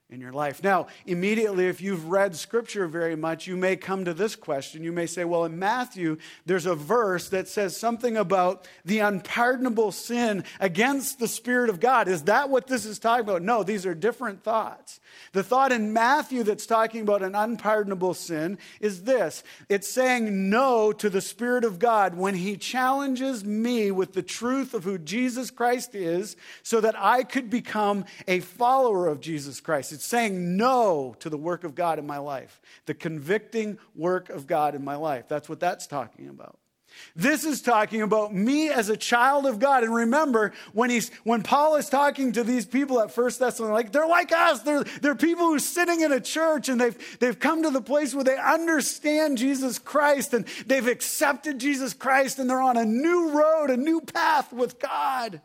in 0.10 0.22
your 0.22 0.32
life. 0.32 0.64
Now, 0.64 0.88
immediately, 1.06 1.68
if 1.68 1.82
you've 1.82 2.06
read 2.06 2.34
scripture 2.34 2.88
very 2.88 3.18
much, 3.18 3.46
you 3.46 3.58
may 3.58 3.76
come 3.76 4.06
to 4.06 4.14
this 4.14 4.38
question. 4.38 4.82
You 4.82 4.94
may 4.94 5.06
say, 5.06 5.26
well, 5.26 5.44
in 5.44 5.60
Matthew, 5.60 6.18
there's 6.46 6.66
a 6.66 6.76
verse 6.76 7.28
that 7.30 7.50
says 7.50 7.76
something 7.76 8.16
about 8.16 8.66
the 8.86 9.00
unpardonable 9.00 9.92
sin 9.92 10.46
against 10.62 11.20
the 11.20 11.28
Spirit 11.28 11.70
of 11.70 11.82
God. 11.82 12.08
Is 12.08 12.24
that 12.24 12.50
what 12.50 12.68
this 12.68 12.86
is 12.86 13.00
talking 13.00 13.26
about? 13.26 13.42
No, 13.42 13.64
these 13.64 13.86
are 13.86 13.94
different 13.94 14.44
thoughts. 14.44 15.02
The 15.34 15.44
thought 15.44 15.74
in 15.74 15.92
Matthew 15.92 16.44
that's 16.44 16.66
talking 16.66 17.02
about 17.02 17.22
an 17.22 17.36
unpardonable 17.36 18.14
sin 18.14 18.58
is 18.80 19.04
this 19.04 19.44
it's 19.68 19.90
saying 19.90 20.50
no 20.50 20.94
to 20.94 21.10
the 21.10 21.22
Spirit 21.22 21.66
of 21.66 21.80
God 21.80 22.16
when 22.16 22.36
He 22.36 22.56
challenges 22.56 23.44
me 23.44 23.92
with 23.92 24.14
the 24.14 24.24
truth 24.24 24.74
of 24.74 24.86
who 24.86 24.98
Jesus 24.98 25.52
Christ 25.52 25.96
is 25.96 26.38
so 26.64 26.80
that 26.80 26.98
I 26.98 27.24
could 27.24 27.50
become 27.50 28.06
a 28.28 28.40
follower 28.40 29.08
of 29.08 29.20
Jesus 29.20 29.60
Christ. 29.60 29.97
It's 29.98 30.06
saying 30.06 30.58
no 30.58 31.16
to 31.22 31.30
the 31.30 31.38
work 31.38 31.64
of 31.64 31.74
God 31.74 31.98
in 31.98 32.06
my 32.06 32.20
life, 32.20 32.62
the 32.86 32.94
convicting 32.94 33.80
work 33.96 34.30
of 34.30 34.46
God 34.46 34.76
in 34.76 34.86
my 34.86 34.96
life. 34.96 35.26
That's 35.28 35.50
what 35.50 35.60
that's 35.60 35.88
talking 35.88 36.30
about. 36.30 36.60
This 37.16 37.44
is 37.44 37.64
talking 37.64 38.04
about 38.04 38.32
me 38.32 38.70
as 38.70 38.90
a 38.90 38.96
child 38.96 39.48
of 39.48 39.58
God. 39.58 39.84
And 39.84 39.96
remember, 39.96 40.54
when 40.72 40.92
he's 40.92 41.10
when 41.24 41.42
Paul 41.42 41.78
is 41.78 41.90
talking 41.90 42.32
to 42.34 42.44
these 42.44 42.68
people 42.68 43.02
at 43.02 43.10
First 43.10 43.40
Thessalonians, 43.40 43.74
like, 43.74 43.92
they're 43.92 44.08
like 44.08 44.32
us. 44.32 44.62
They're, 44.62 44.84
they're 44.84 45.16
people 45.16 45.46
who 45.46 45.56
are 45.56 45.60
sitting 45.60 46.02
in 46.02 46.12
a 46.12 46.22
church 46.22 46.70
and 46.70 46.80
they've, 46.80 47.20
they've 47.20 47.40
come 47.40 47.64
to 47.64 47.72
the 47.72 47.82
place 47.82 48.14
where 48.14 48.24
they 48.24 48.38
understand 48.38 49.40
Jesus 49.40 49.80
Christ 49.80 50.36
and 50.36 50.46
they've 50.68 50.86
accepted 50.86 51.58
Jesus 51.58 51.96
Christ 51.96 52.38
and 52.38 52.48
they're 52.48 52.62
on 52.62 52.78
a 52.78 52.86
new 52.86 53.32
road, 53.32 53.72
a 53.72 53.78
new 53.78 54.00
path 54.00 54.54
with 54.54 54.80
God. 54.80 55.42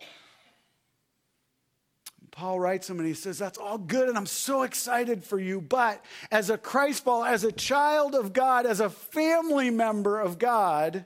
Paul 2.42 2.58
writes 2.58 2.90
him 2.90 2.98
and 2.98 3.06
he 3.06 3.14
says, 3.14 3.38
That's 3.38 3.56
all 3.56 3.78
good, 3.78 4.08
and 4.08 4.18
I'm 4.18 4.26
so 4.26 4.64
excited 4.64 5.22
for 5.22 5.38
you. 5.38 5.60
But 5.60 6.04
as 6.32 6.50
a 6.50 6.58
Christ 6.58 7.04
follower, 7.04 7.28
as 7.28 7.44
a 7.44 7.52
child 7.52 8.16
of 8.16 8.32
God, 8.32 8.66
as 8.66 8.80
a 8.80 8.90
family 8.90 9.70
member 9.70 10.18
of 10.18 10.40
God, 10.40 11.04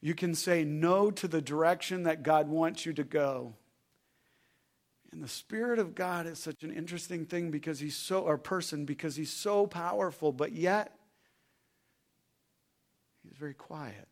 you 0.00 0.14
can 0.14 0.34
say 0.34 0.64
no 0.64 1.10
to 1.10 1.28
the 1.28 1.42
direction 1.42 2.04
that 2.04 2.22
God 2.22 2.48
wants 2.48 2.86
you 2.86 2.94
to 2.94 3.04
go. 3.04 3.56
And 5.12 5.22
the 5.22 5.28
Spirit 5.28 5.78
of 5.78 5.94
God 5.94 6.26
is 6.26 6.38
such 6.38 6.62
an 6.62 6.72
interesting 6.72 7.26
thing 7.26 7.50
because 7.50 7.78
he's 7.78 7.94
so, 7.94 8.22
or 8.22 8.38
person, 8.38 8.86
because 8.86 9.16
he's 9.16 9.34
so 9.34 9.66
powerful, 9.66 10.32
but 10.32 10.52
yet 10.52 10.96
he's 13.22 13.36
very 13.36 13.52
quiet. 13.52 14.08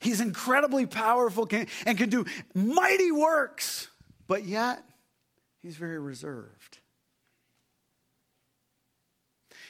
He's 0.00 0.20
incredibly 0.20 0.86
powerful 0.86 1.48
and 1.86 1.98
can 1.98 2.08
do 2.08 2.24
mighty 2.54 3.12
works, 3.12 3.88
but 4.26 4.44
yet 4.44 4.82
he's 5.60 5.76
very 5.76 5.98
reserved. 5.98 6.78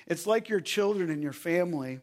It's 0.06 0.26
like 0.26 0.48
your 0.48 0.60
children 0.60 1.10
and 1.10 1.22
your 1.22 1.34
family 1.34 2.00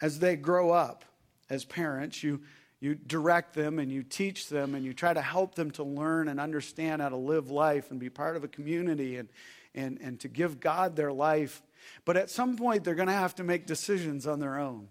as 0.00 0.18
they 0.18 0.36
grow 0.36 0.70
up 0.70 1.04
as 1.50 1.64
parents. 1.64 2.22
You, 2.22 2.40
you 2.80 2.94
direct 2.94 3.54
them 3.54 3.78
and 3.78 3.92
you 3.92 4.02
teach 4.02 4.48
them 4.48 4.74
and 4.74 4.84
you 4.84 4.94
try 4.94 5.12
to 5.12 5.20
help 5.20 5.54
them 5.54 5.70
to 5.72 5.82
learn 5.82 6.28
and 6.28 6.40
understand 6.40 7.02
how 7.02 7.10
to 7.10 7.16
live 7.16 7.50
life 7.50 7.90
and 7.90 8.00
be 8.00 8.08
part 8.08 8.36
of 8.36 8.44
a 8.44 8.48
community 8.48 9.16
and, 9.16 9.28
and, 9.74 9.98
and 10.00 10.20
to 10.20 10.28
give 10.28 10.60
God 10.60 10.96
their 10.96 11.12
life. 11.12 11.62
But 12.06 12.16
at 12.16 12.30
some 12.30 12.56
point, 12.56 12.84
they're 12.84 12.94
going 12.94 13.08
to 13.08 13.14
have 13.14 13.34
to 13.36 13.44
make 13.44 13.66
decisions 13.66 14.26
on 14.26 14.40
their 14.40 14.58
own. 14.58 14.88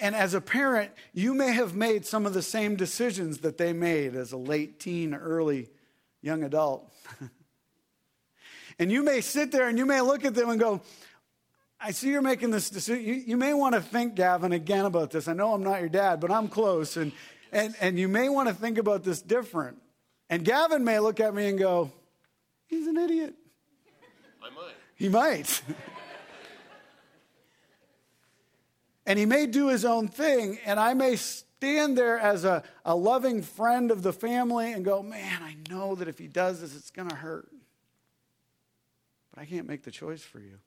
And 0.00 0.16
as 0.16 0.32
a 0.32 0.40
parent, 0.40 0.90
you 1.12 1.34
may 1.34 1.52
have 1.52 1.74
made 1.74 2.06
some 2.06 2.24
of 2.24 2.32
the 2.32 2.42
same 2.42 2.74
decisions 2.74 3.38
that 3.38 3.58
they 3.58 3.74
made 3.74 4.16
as 4.16 4.32
a 4.32 4.38
late 4.38 4.80
teen, 4.80 5.14
early 5.14 5.68
young 6.22 6.42
adult. 6.42 6.90
and 8.78 8.90
you 8.90 9.02
may 9.02 9.20
sit 9.20 9.52
there 9.52 9.68
and 9.68 9.76
you 9.76 9.84
may 9.84 10.00
look 10.00 10.24
at 10.24 10.34
them 10.34 10.48
and 10.48 10.58
go, 10.58 10.80
I 11.78 11.90
see 11.92 12.08
you're 12.08 12.22
making 12.22 12.50
this 12.50 12.70
decision. 12.70 13.04
You, 13.04 13.14
you, 13.14 13.36
may 13.36 13.52
want 13.52 13.74
to 13.74 13.80
think, 13.80 14.14
Gavin, 14.14 14.52
again 14.52 14.86
about 14.86 15.10
this. 15.10 15.28
I 15.28 15.34
know 15.34 15.52
I'm 15.52 15.62
not 15.62 15.80
your 15.80 15.88
dad, 15.88 16.20
but 16.20 16.30
I'm 16.30 16.48
close. 16.48 16.96
And, 16.96 17.12
and, 17.52 17.74
and 17.80 17.98
you 17.98 18.08
may 18.08 18.28
want 18.28 18.48
to 18.48 18.54
think 18.54 18.78
about 18.78 19.04
this 19.04 19.20
different. 19.20 19.78
And 20.30 20.44
Gavin 20.44 20.84
may 20.84 20.98
look 20.98 21.20
at 21.20 21.34
me 21.34 21.48
and 21.48 21.58
go, 21.58 21.90
he's 22.66 22.86
an 22.86 22.96
idiot. 22.96 23.34
I 24.42 24.50
might. 24.50 24.74
He 24.96 25.08
might. 25.08 25.62
and 29.06 29.18
he 29.18 29.26
may 29.26 29.46
do 29.46 29.68
his 29.68 29.84
own 29.84 30.08
thing, 30.08 30.58
and 30.64 30.78
I 30.78 30.94
may 30.94 31.16
stand 31.16 31.96
there 31.96 32.18
as 32.18 32.44
a, 32.44 32.62
a 32.84 32.94
loving 32.94 33.42
friend 33.42 33.90
of 33.90 34.02
the 34.02 34.12
family 34.12 34.72
and 34.72 34.84
go, 34.84 35.02
Man, 35.02 35.42
I 35.42 35.56
know 35.70 35.94
that 35.94 36.08
if 36.08 36.18
he 36.18 36.26
does 36.26 36.60
this, 36.60 36.76
it's 36.76 36.90
going 36.90 37.08
to 37.08 37.16
hurt. 37.16 37.50
But 39.34 39.42
I 39.42 39.44
can't 39.44 39.68
make 39.68 39.82
the 39.82 39.90
choice 39.90 40.22
for 40.22 40.40
you. 40.40 40.58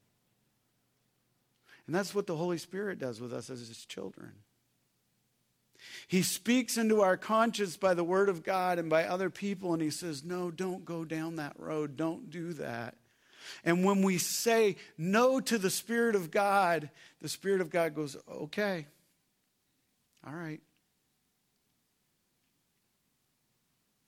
And 1.85 1.95
that's 1.95 2.15
what 2.15 2.27
the 2.27 2.35
Holy 2.35 2.57
Spirit 2.57 2.99
does 2.99 3.19
with 3.19 3.33
us 3.33 3.49
as 3.49 3.67
his 3.67 3.85
children. 3.85 4.31
He 6.07 6.21
speaks 6.21 6.77
into 6.77 7.01
our 7.01 7.17
conscience 7.17 7.75
by 7.75 7.93
the 7.93 8.03
word 8.05 8.29
of 8.29 8.43
God 8.43 8.79
and 8.79 8.89
by 8.89 9.03
other 9.05 9.29
people, 9.29 9.73
and 9.73 9.81
he 9.81 9.89
says, 9.89 10.23
No, 10.23 10.49
don't 10.49 10.85
go 10.85 11.03
down 11.03 11.35
that 11.35 11.55
road. 11.57 11.97
Don't 11.97 12.29
do 12.29 12.53
that. 12.53 12.95
And 13.63 13.83
when 13.83 14.01
we 14.01 14.17
say 14.17 14.77
no 14.97 15.39
to 15.39 15.57
the 15.57 15.69
Spirit 15.69 16.15
of 16.15 16.31
God, 16.31 16.89
the 17.21 17.29
Spirit 17.29 17.61
of 17.61 17.69
God 17.69 17.95
goes, 17.95 18.17
okay, 18.29 18.85
all 20.25 20.33
right. 20.33 20.61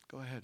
Go 0.10 0.20
ahead. 0.20 0.44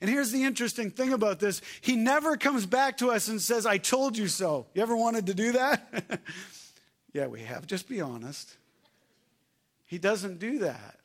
And 0.00 0.10
here's 0.10 0.30
the 0.30 0.44
interesting 0.44 0.90
thing 0.90 1.12
about 1.12 1.38
this 1.38 1.62
He 1.80 1.96
never 1.96 2.36
comes 2.36 2.66
back 2.66 2.98
to 2.98 3.10
us 3.10 3.28
and 3.28 3.40
says, 3.40 3.66
I 3.66 3.78
told 3.78 4.16
you 4.16 4.28
so. 4.28 4.66
You 4.74 4.82
ever 4.82 4.96
wanted 4.96 5.26
to 5.26 5.34
do 5.34 5.52
that? 5.52 6.20
yeah, 7.12 7.26
we 7.26 7.42
have. 7.42 7.66
Just 7.66 7.88
be 7.88 8.00
honest. 8.00 8.56
He 9.86 9.98
doesn't 9.98 10.38
do 10.38 10.58
that. 10.60 10.98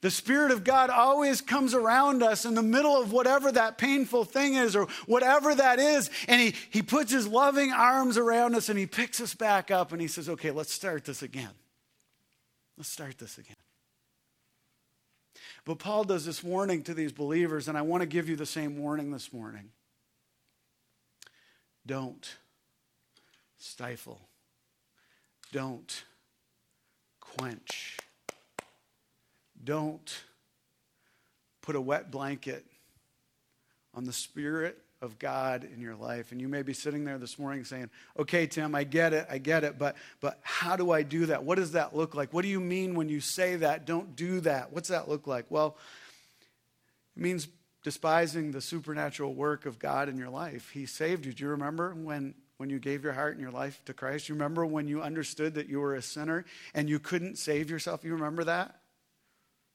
The 0.00 0.10
Spirit 0.10 0.52
of 0.52 0.62
God 0.62 0.90
always 0.90 1.40
comes 1.40 1.74
around 1.74 2.22
us 2.22 2.44
in 2.44 2.54
the 2.54 2.62
middle 2.62 3.00
of 3.00 3.10
whatever 3.10 3.50
that 3.50 3.78
painful 3.78 4.24
thing 4.24 4.54
is 4.54 4.76
or 4.76 4.86
whatever 5.06 5.54
that 5.54 5.80
is. 5.80 6.08
And 6.28 6.40
he, 6.40 6.54
he 6.70 6.82
puts 6.82 7.10
his 7.10 7.26
loving 7.26 7.72
arms 7.72 8.16
around 8.16 8.54
us 8.54 8.68
and 8.68 8.78
he 8.78 8.86
picks 8.86 9.20
us 9.20 9.34
back 9.34 9.72
up 9.72 9.90
and 9.90 10.00
he 10.00 10.06
says, 10.06 10.28
Okay, 10.28 10.52
let's 10.52 10.72
start 10.72 11.04
this 11.04 11.22
again. 11.22 11.50
Let's 12.76 12.88
start 12.88 13.18
this 13.18 13.38
again. 13.38 13.56
But 15.64 15.80
Paul 15.80 16.04
does 16.04 16.24
this 16.24 16.44
warning 16.44 16.82
to 16.84 16.94
these 16.94 17.12
believers, 17.12 17.68
and 17.68 17.76
I 17.76 17.82
want 17.82 18.02
to 18.02 18.06
give 18.06 18.28
you 18.28 18.36
the 18.36 18.46
same 18.46 18.78
warning 18.78 19.10
this 19.10 19.32
morning. 19.32 19.70
Don't 21.84 22.36
stifle, 23.58 24.20
don't 25.52 26.04
quench 27.20 27.98
don't 29.62 30.22
put 31.62 31.76
a 31.76 31.80
wet 31.80 32.10
blanket 32.10 32.64
on 33.94 34.04
the 34.04 34.12
Spirit 34.12 34.78
of 35.00 35.18
God 35.18 35.68
in 35.72 35.80
your 35.80 35.94
life. 35.94 36.32
And 36.32 36.40
you 36.40 36.48
may 36.48 36.62
be 36.62 36.72
sitting 36.72 37.04
there 37.04 37.18
this 37.18 37.38
morning 37.38 37.64
saying, 37.64 37.90
okay, 38.18 38.46
Tim, 38.46 38.74
I 38.74 38.84
get 38.84 39.12
it, 39.12 39.26
I 39.30 39.38
get 39.38 39.64
it, 39.64 39.78
but, 39.78 39.96
but 40.20 40.40
how 40.42 40.76
do 40.76 40.90
I 40.90 41.02
do 41.02 41.26
that? 41.26 41.44
What 41.44 41.56
does 41.56 41.72
that 41.72 41.94
look 41.94 42.14
like? 42.14 42.32
What 42.32 42.42
do 42.42 42.48
you 42.48 42.60
mean 42.60 42.94
when 42.94 43.08
you 43.08 43.20
say 43.20 43.56
that? 43.56 43.86
Don't 43.86 44.16
do 44.16 44.40
that. 44.40 44.72
What's 44.72 44.88
that 44.88 45.08
look 45.08 45.26
like? 45.26 45.46
Well, 45.50 45.76
it 47.16 47.22
means 47.22 47.48
despising 47.84 48.50
the 48.50 48.60
supernatural 48.60 49.34
work 49.34 49.66
of 49.66 49.78
God 49.78 50.08
in 50.08 50.16
your 50.16 50.30
life. 50.30 50.70
He 50.70 50.84
saved 50.86 51.24
you. 51.26 51.32
Do 51.32 51.44
you 51.44 51.50
remember 51.50 51.94
when, 51.94 52.34
when 52.56 52.68
you 52.68 52.80
gave 52.80 53.04
your 53.04 53.12
heart 53.12 53.34
and 53.34 53.40
your 53.40 53.52
life 53.52 53.80
to 53.84 53.94
Christ? 53.94 54.28
You 54.28 54.34
remember 54.34 54.66
when 54.66 54.88
you 54.88 55.00
understood 55.00 55.54
that 55.54 55.68
you 55.68 55.78
were 55.78 55.94
a 55.94 56.02
sinner 56.02 56.44
and 56.74 56.88
you 56.88 56.98
couldn't 56.98 57.38
save 57.38 57.70
yourself? 57.70 58.04
You 58.04 58.14
remember 58.14 58.44
that? 58.44 58.74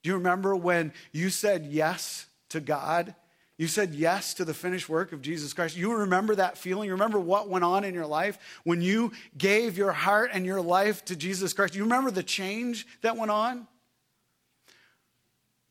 Do 0.04 0.10
you 0.10 0.16
remember 0.16 0.56
when 0.56 0.94
you 1.12 1.30
said 1.30 1.66
yes 1.66 2.28
to 2.50 2.60
God? 2.60 3.16
You 3.58 3.68
said 3.68 3.94
yes 3.94 4.34
to 4.36 4.46
the 4.46 4.54
finished 4.54 4.90
work 4.90 5.14
of 5.14 5.22
Jesus 5.22 5.54
Christ. 5.54 5.78
You 5.78 5.94
remember 5.94 6.36
that 6.36 6.58
feeling? 6.58 6.88
You 6.88 6.94
remember 6.94 7.20
what 7.20 7.50
went 7.50 7.64
on 7.64 7.84
in 7.84 7.94
your 7.94 8.06
life 8.06 8.38
when 8.64 8.82
you 8.82 9.14
gave 9.38 9.78
your 9.78 9.92
heart 9.92 10.32
and 10.34 10.46
your 10.46 10.62
life 10.62 11.06
to 11.06 11.16
Jesus 11.16 11.54
Christ? 11.54 11.76
You 11.76 11.84
remember 11.84 12.12
the 12.12 12.24
change 12.24 12.86
that 13.02 13.16
went 13.16 13.32
on? 13.32 13.68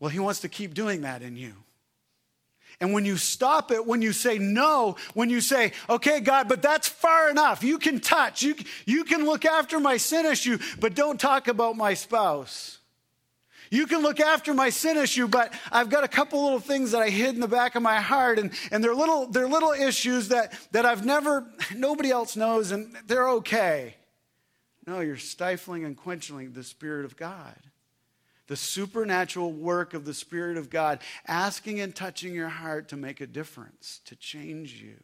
Well, 0.01 0.11
He 0.11 0.21
wants 0.21 0.41
to 0.41 0.49
keep 0.49 0.75
doing 0.75 1.03
that 1.03 1.23
in 1.23 1.37
you. 1.37 1.55
And 2.81 2.93
when 2.93 3.05
you 3.05 3.17
stop 3.17 3.71
it, 3.71 3.87
when 3.87 4.01
you 4.01 4.13
say 4.13 4.39
no, 4.39 4.97
when 5.15 5.29
you 5.29 5.41
say, 5.41 5.73
okay, 5.91 6.21
God, 6.21 6.49
but 6.49 6.63
that's 6.63 6.89
far 6.89 7.31
enough. 7.31 7.63
You 7.63 7.79
can 7.79 8.01
touch, 8.01 8.43
you, 8.43 8.57
you 8.87 9.05
can 9.05 9.25
look 9.25 9.45
after 9.45 9.79
my 9.79 9.99
sin 9.99 10.27
issue, 10.27 10.59
but 10.81 10.95
don't 10.95 11.21
talk 11.21 11.47
about 11.47 11.77
my 11.77 11.95
spouse. 11.95 12.79
You 13.73 13.87
can 13.87 14.03
look 14.03 14.21
after 14.21 14.53
my 14.53 14.69
sin 14.69 14.99
issue, 14.99 15.27
but 15.27 15.51
I've 15.73 15.89
got 15.89 16.05
a 16.05 16.09
couple 16.09 16.45
little 16.45 16.61
things 16.61 16.91
that 16.91 17.01
I 17.01 17.09
hid 17.09 17.35
in 17.35 17.41
the 17.41 17.49
back 17.49 17.75
of 17.75 17.83
my 17.83 18.03
heart, 18.03 18.39
and, 18.39 18.53
and 18.71 18.85
they're 18.85 18.95
little 18.95 19.29
they're 19.29 19.49
little 19.49 19.73
issues 19.73 20.29
that, 20.29 20.53
that 20.73 20.85
I've 20.85 21.07
never 21.07 21.47
nobody 21.75 22.11
else 22.11 22.37
knows, 22.37 22.71
and 22.71 22.95
they're 23.07 23.31
okay. 23.31 23.95
No, 24.87 25.01
you're 25.01 25.17
stifling 25.17 25.87
and 25.87 25.97
quenching 25.97 26.53
the 26.53 26.63
Spirit 26.63 27.07
of 27.07 27.17
God. 27.17 27.57
The 28.47 28.57
supernatural 28.57 29.51
work 29.51 29.95
of 29.95 30.05
the 30.05 30.13
Spirit 30.13 30.59
of 30.59 30.69
God, 30.69 30.99
asking 31.27 31.81
and 31.81 31.97
touching 31.97 32.35
your 32.35 32.51
heart 32.51 32.91
to 32.91 32.99
make 32.99 33.23
a 33.23 33.27
difference, 33.27 34.03
to 34.05 34.15
change 34.15 34.83
you. 34.83 34.99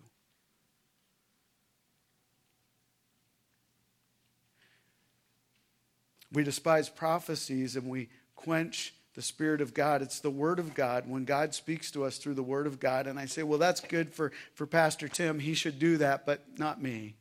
We 6.31 6.45
despise 6.45 6.91
prophecies 6.91 7.75
and 7.75 7.89
we 7.89 8.11
quench 8.39 8.95
the 9.15 9.23
Spirit 9.23 9.61
of 9.61 9.75
God. 9.75 10.01
It's 10.01 10.21
the 10.21 10.31
Word 10.31 10.61
of 10.61 10.75
God. 10.75 11.09
When 11.09 11.25
God 11.25 11.53
speaks 11.53 11.91
to 11.91 12.05
us 12.05 12.19
through 12.19 12.35
the 12.35 12.43
Word 12.43 12.69
of 12.69 12.79
God, 12.79 13.09
and 13.09 13.19
I 13.19 13.27
say, 13.27 13.43
well, 13.43 13.59
that's 13.59 13.81
good 13.81 14.15
for, 14.15 14.31
for 14.55 14.65
Pastor 14.65 15.09
Tim. 15.09 15.41
He 15.41 15.55
should 15.55 15.79
do 15.81 15.97
that, 15.97 16.25
but 16.25 16.45
not 16.57 16.81
me. 16.81 17.17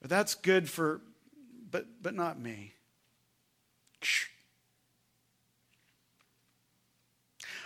But 0.00 0.08
that's 0.08 0.36
good 0.36 0.70
for, 0.70 1.00
but, 1.70 1.86
but 2.00 2.14
not 2.14 2.38
me. 2.38 2.72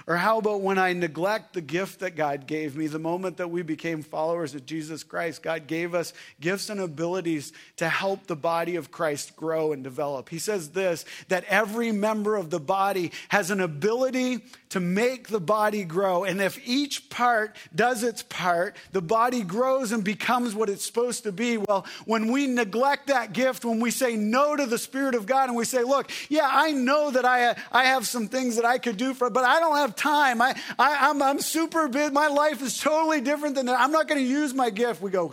Or 0.07 0.17
how 0.17 0.39
about 0.39 0.61
when 0.61 0.79
I 0.79 0.93
neglect 0.93 1.53
the 1.55 1.61
gift 1.61 2.01
that 2.01 2.17
God 2.17 2.47
gave 2.47 2.77
me, 2.77 2.87
the 2.87 2.99
moment 2.99 3.37
that 3.37 3.51
we 3.51 3.63
became 3.63 4.03
followers 4.03 4.55
of 4.55 4.67
Jesus 4.67 5.05
Christ? 5.05 5.43
God 5.43 5.67
gave 5.67 5.95
us 5.95 6.13
gifts 6.41 6.71
and 6.71 6.81
abilities 6.81 7.53
to 7.77 7.89
help 7.89 8.27
the 8.27 8.37
body 8.37 8.77
of 8.77 8.91
Christ 8.91 9.37
grow 9.37 9.73
and 9.73 9.85
develop. 9.85 10.29
He 10.29 10.39
says 10.39 10.71
this 10.71 11.05
that 11.29 11.45
every 11.45 11.93
member 11.93 12.37
of 12.37 12.51
the 12.51 12.61
body 12.61 13.13
has 13.29 13.51
an 13.51 13.61
ability 13.61 14.41
to 14.71 14.81
make 14.81 15.29
the 15.29 15.41
body 15.41 15.85
grow. 15.85 16.25
And 16.25 16.41
if 16.41 16.59
each 16.67 17.11
part 17.11 17.57
does 17.75 18.03
its 18.03 18.23
part, 18.23 18.77
the 18.93 19.03
body 19.03 19.43
grows 19.43 19.93
and 19.93 20.03
becomes 20.03 20.55
what 20.55 20.71
it's 20.71 20.85
supposed 20.85 21.25
to 21.25 21.33
be. 21.33 21.59
Well, 21.59 21.85
when 22.07 22.33
we 22.33 22.47
neglect 22.47 23.09
that 23.09 23.35
gift, 23.35 23.65
when 23.65 23.81
we 23.81 23.91
say 23.91 24.17
no 24.17 24.57
to 24.57 24.65
the 24.65 24.79
Spirit 24.79 25.15
of 25.15 25.27
God 25.27 25.51
and 25.51 25.57
we 25.59 25.67
say, 25.67 25.83
look, 25.83 26.11
yeah, 26.31 26.49
I 26.51 26.73
know 26.73 27.11
that 27.11 27.27
I, 27.27 27.55
I 27.71 27.85
have 27.85 28.07
some 28.07 28.29
things 28.29 28.57
that 28.57 28.65
I 28.65 28.79
could 28.79 28.97
do 28.97 29.13
for, 29.13 29.29
but 29.29 29.45
I 29.45 29.61
don't 29.61 29.77
have 29.77 29.92
time. 29.97 30.41
I, 30.41 30.55
I, 30.79 31.11
I'm, 31.11 31.23
I'm 31.23 31.41
super 31.41 31.89
busy. 31.89 32.13
My 32.13 32.29
life 32.29 32.63
is 32.63 32.79
totally 32.79 33.21
different 33.21 33.55
than 33.55 33.67
that. 33.67 33.81
I'm 33.81 33.93
not 33.93 34.09
going 34.09 34.21
to 34.21 34.27
use 34.27 34.55
my 34.55 34.71
gift. 34.71 35.03
We 35.03 35.11
go 35.11 35.33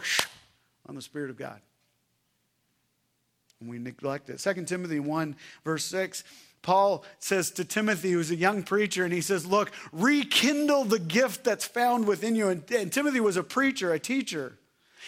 on 0.88 0.96
the 0.96 1.02
Spirit 1.02 1.30
of 1.30 1.38
God. 1.38 1.60
And 3.60 3.70
we 3.70 3.78
neglect 3.78 4.30
it. 4.30 4.38
2 4.38 4.66
Timothy 4.66 5.00
1, 5.00 5.36
verse 5.64 5.86
6 5.86 6.24
Paul 6.62 7.06
says 7.20 7.52
to 7.52 7.64
Timothy, 7.64 8.12
who's 8.12 8.32
a 8.32 8.36
young 8.36 8.64
preacher, 8.64 9.06
and 9.06 9.14
he 9.14 9.22
says, 9.22 9.46
Look, 9.46 9.72
rekindle 9.92 10.86
the 10.86 11.00
gift 11.00 11.44
that's 11.44 11.66
found 11.66 12.06
within 12.06 12.36
you. 12.36 12.50
And, 12.50 12.70
and 12.72 12.92
Timothy 12.92 13.20
was 13.20 13.38
a 13.38 13.44
preacher, 13.44 13.94
a 13.94 14.00
teacher. 14.00 14.58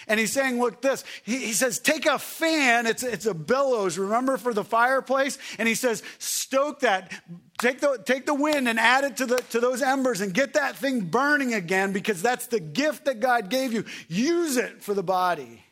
And 0.08 0.20
he's 0.20 0.32
saying, 0.32 0.60
Look, 0.60 0.82
this. 0.82 1.04
He, 1.24 1.38
he 1.38 1.54
says, 1.54 1.80
Take 1.80 2.06
a 2.06 2.20
fan, 2.20 2.88
it's, 2.88 3.04
it's 3.04 3.26
a 3.26 3.34
bellows, 3.34 3.98
remember, 3.98 4.38
for 4.38 4.54
the 4.54 4.64
fireplace? 4.64 5.38
And 5.58 5.68
he 5.68 5.76
says, 5.76 6.04
Stoke 6.20 6.82
that. 6.82 7.12
Take 7.60 7.80
the, 7.80 8.02
take 8.04 8.26
the 8.26 8.34
wind 8.34 8.68
and 8.68 8.80
add 8.80 9.04
it 9.04 9.18
to, 9.18 9.26
the, 9.28 9.38
to 9.52 9.60
those 9.60 9.84
embers 9.84 10.22
and 10.22 10.34
get 10.34 10.54
that 10.54 10.76
thing 10.76 11.02
burning 11.02 11.54
again 11.54 11.94
because 11.94 12.22
that's 12.22 12.48
the 12.48 12.60
gift 12.60 13.06
that 13.06 13.20
God 13.20 13.50
gave 13.50 13.72
you. 13.72 13.86
Use 14.08 14.58
it 14.58 14.82
for 14.82 14.96
the 14.96 15.04
body. 15.04 15.64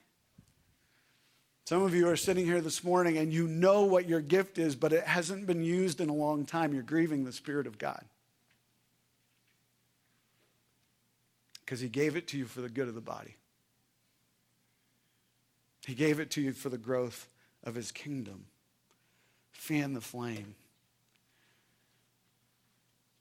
Some 1.69 1.83
of 1.83 1.93
you 1.93 2.07
are 2.07 2.15
sitting 2.15 2.45
here 2.45 2.61
this 2.61 2.83
morning 2.83 3.19
and 3.19 3.31
you 3.31 3.47
know 3.47 3.83
what 3.83 4.09
your 4.09 4.21
gift 4.21 4.57
is, 4.57 4.75
but 4.75 4.91
it 4.91 5.03
hasn't 5.03 5.45
been 5.45 5.63
used 5.63 6.01
in 6.01 6.09
a 6.09 6.13
long 6.13 6.43
time. 6.43 6.73
You're 6.73 6.81
grieving 6.81 7.25
the 7.25 7.31
Spirit 7.31 7.67
of 7.67 7.77
God. 7.77 8.03
Because 11.63 11.79
He 11.79 11.87
gave 11.87 12.15
it 12.15 12.27
to 12.29 12.39
you 12.39 12.45
for 12.45 12.61
the 12.61 12.69
good 12.69 12.87
of 12.87 12.95
the 12.95 13.01
body, 13.01 13.35
He 15.89 15.95
gave 15.95 16.19
it 16.19 16.29
to 16.31 16.41
you 16.41 16.53
for 16.53 16.69
the 16.69 16.77
growth 16.77 17.27
of 17.63 17.73
His 17.73 17.91
kingdom. 17.91 18.45
Fan 19.49 19.93
the 19.93 20.01
flame. 20.01 20.53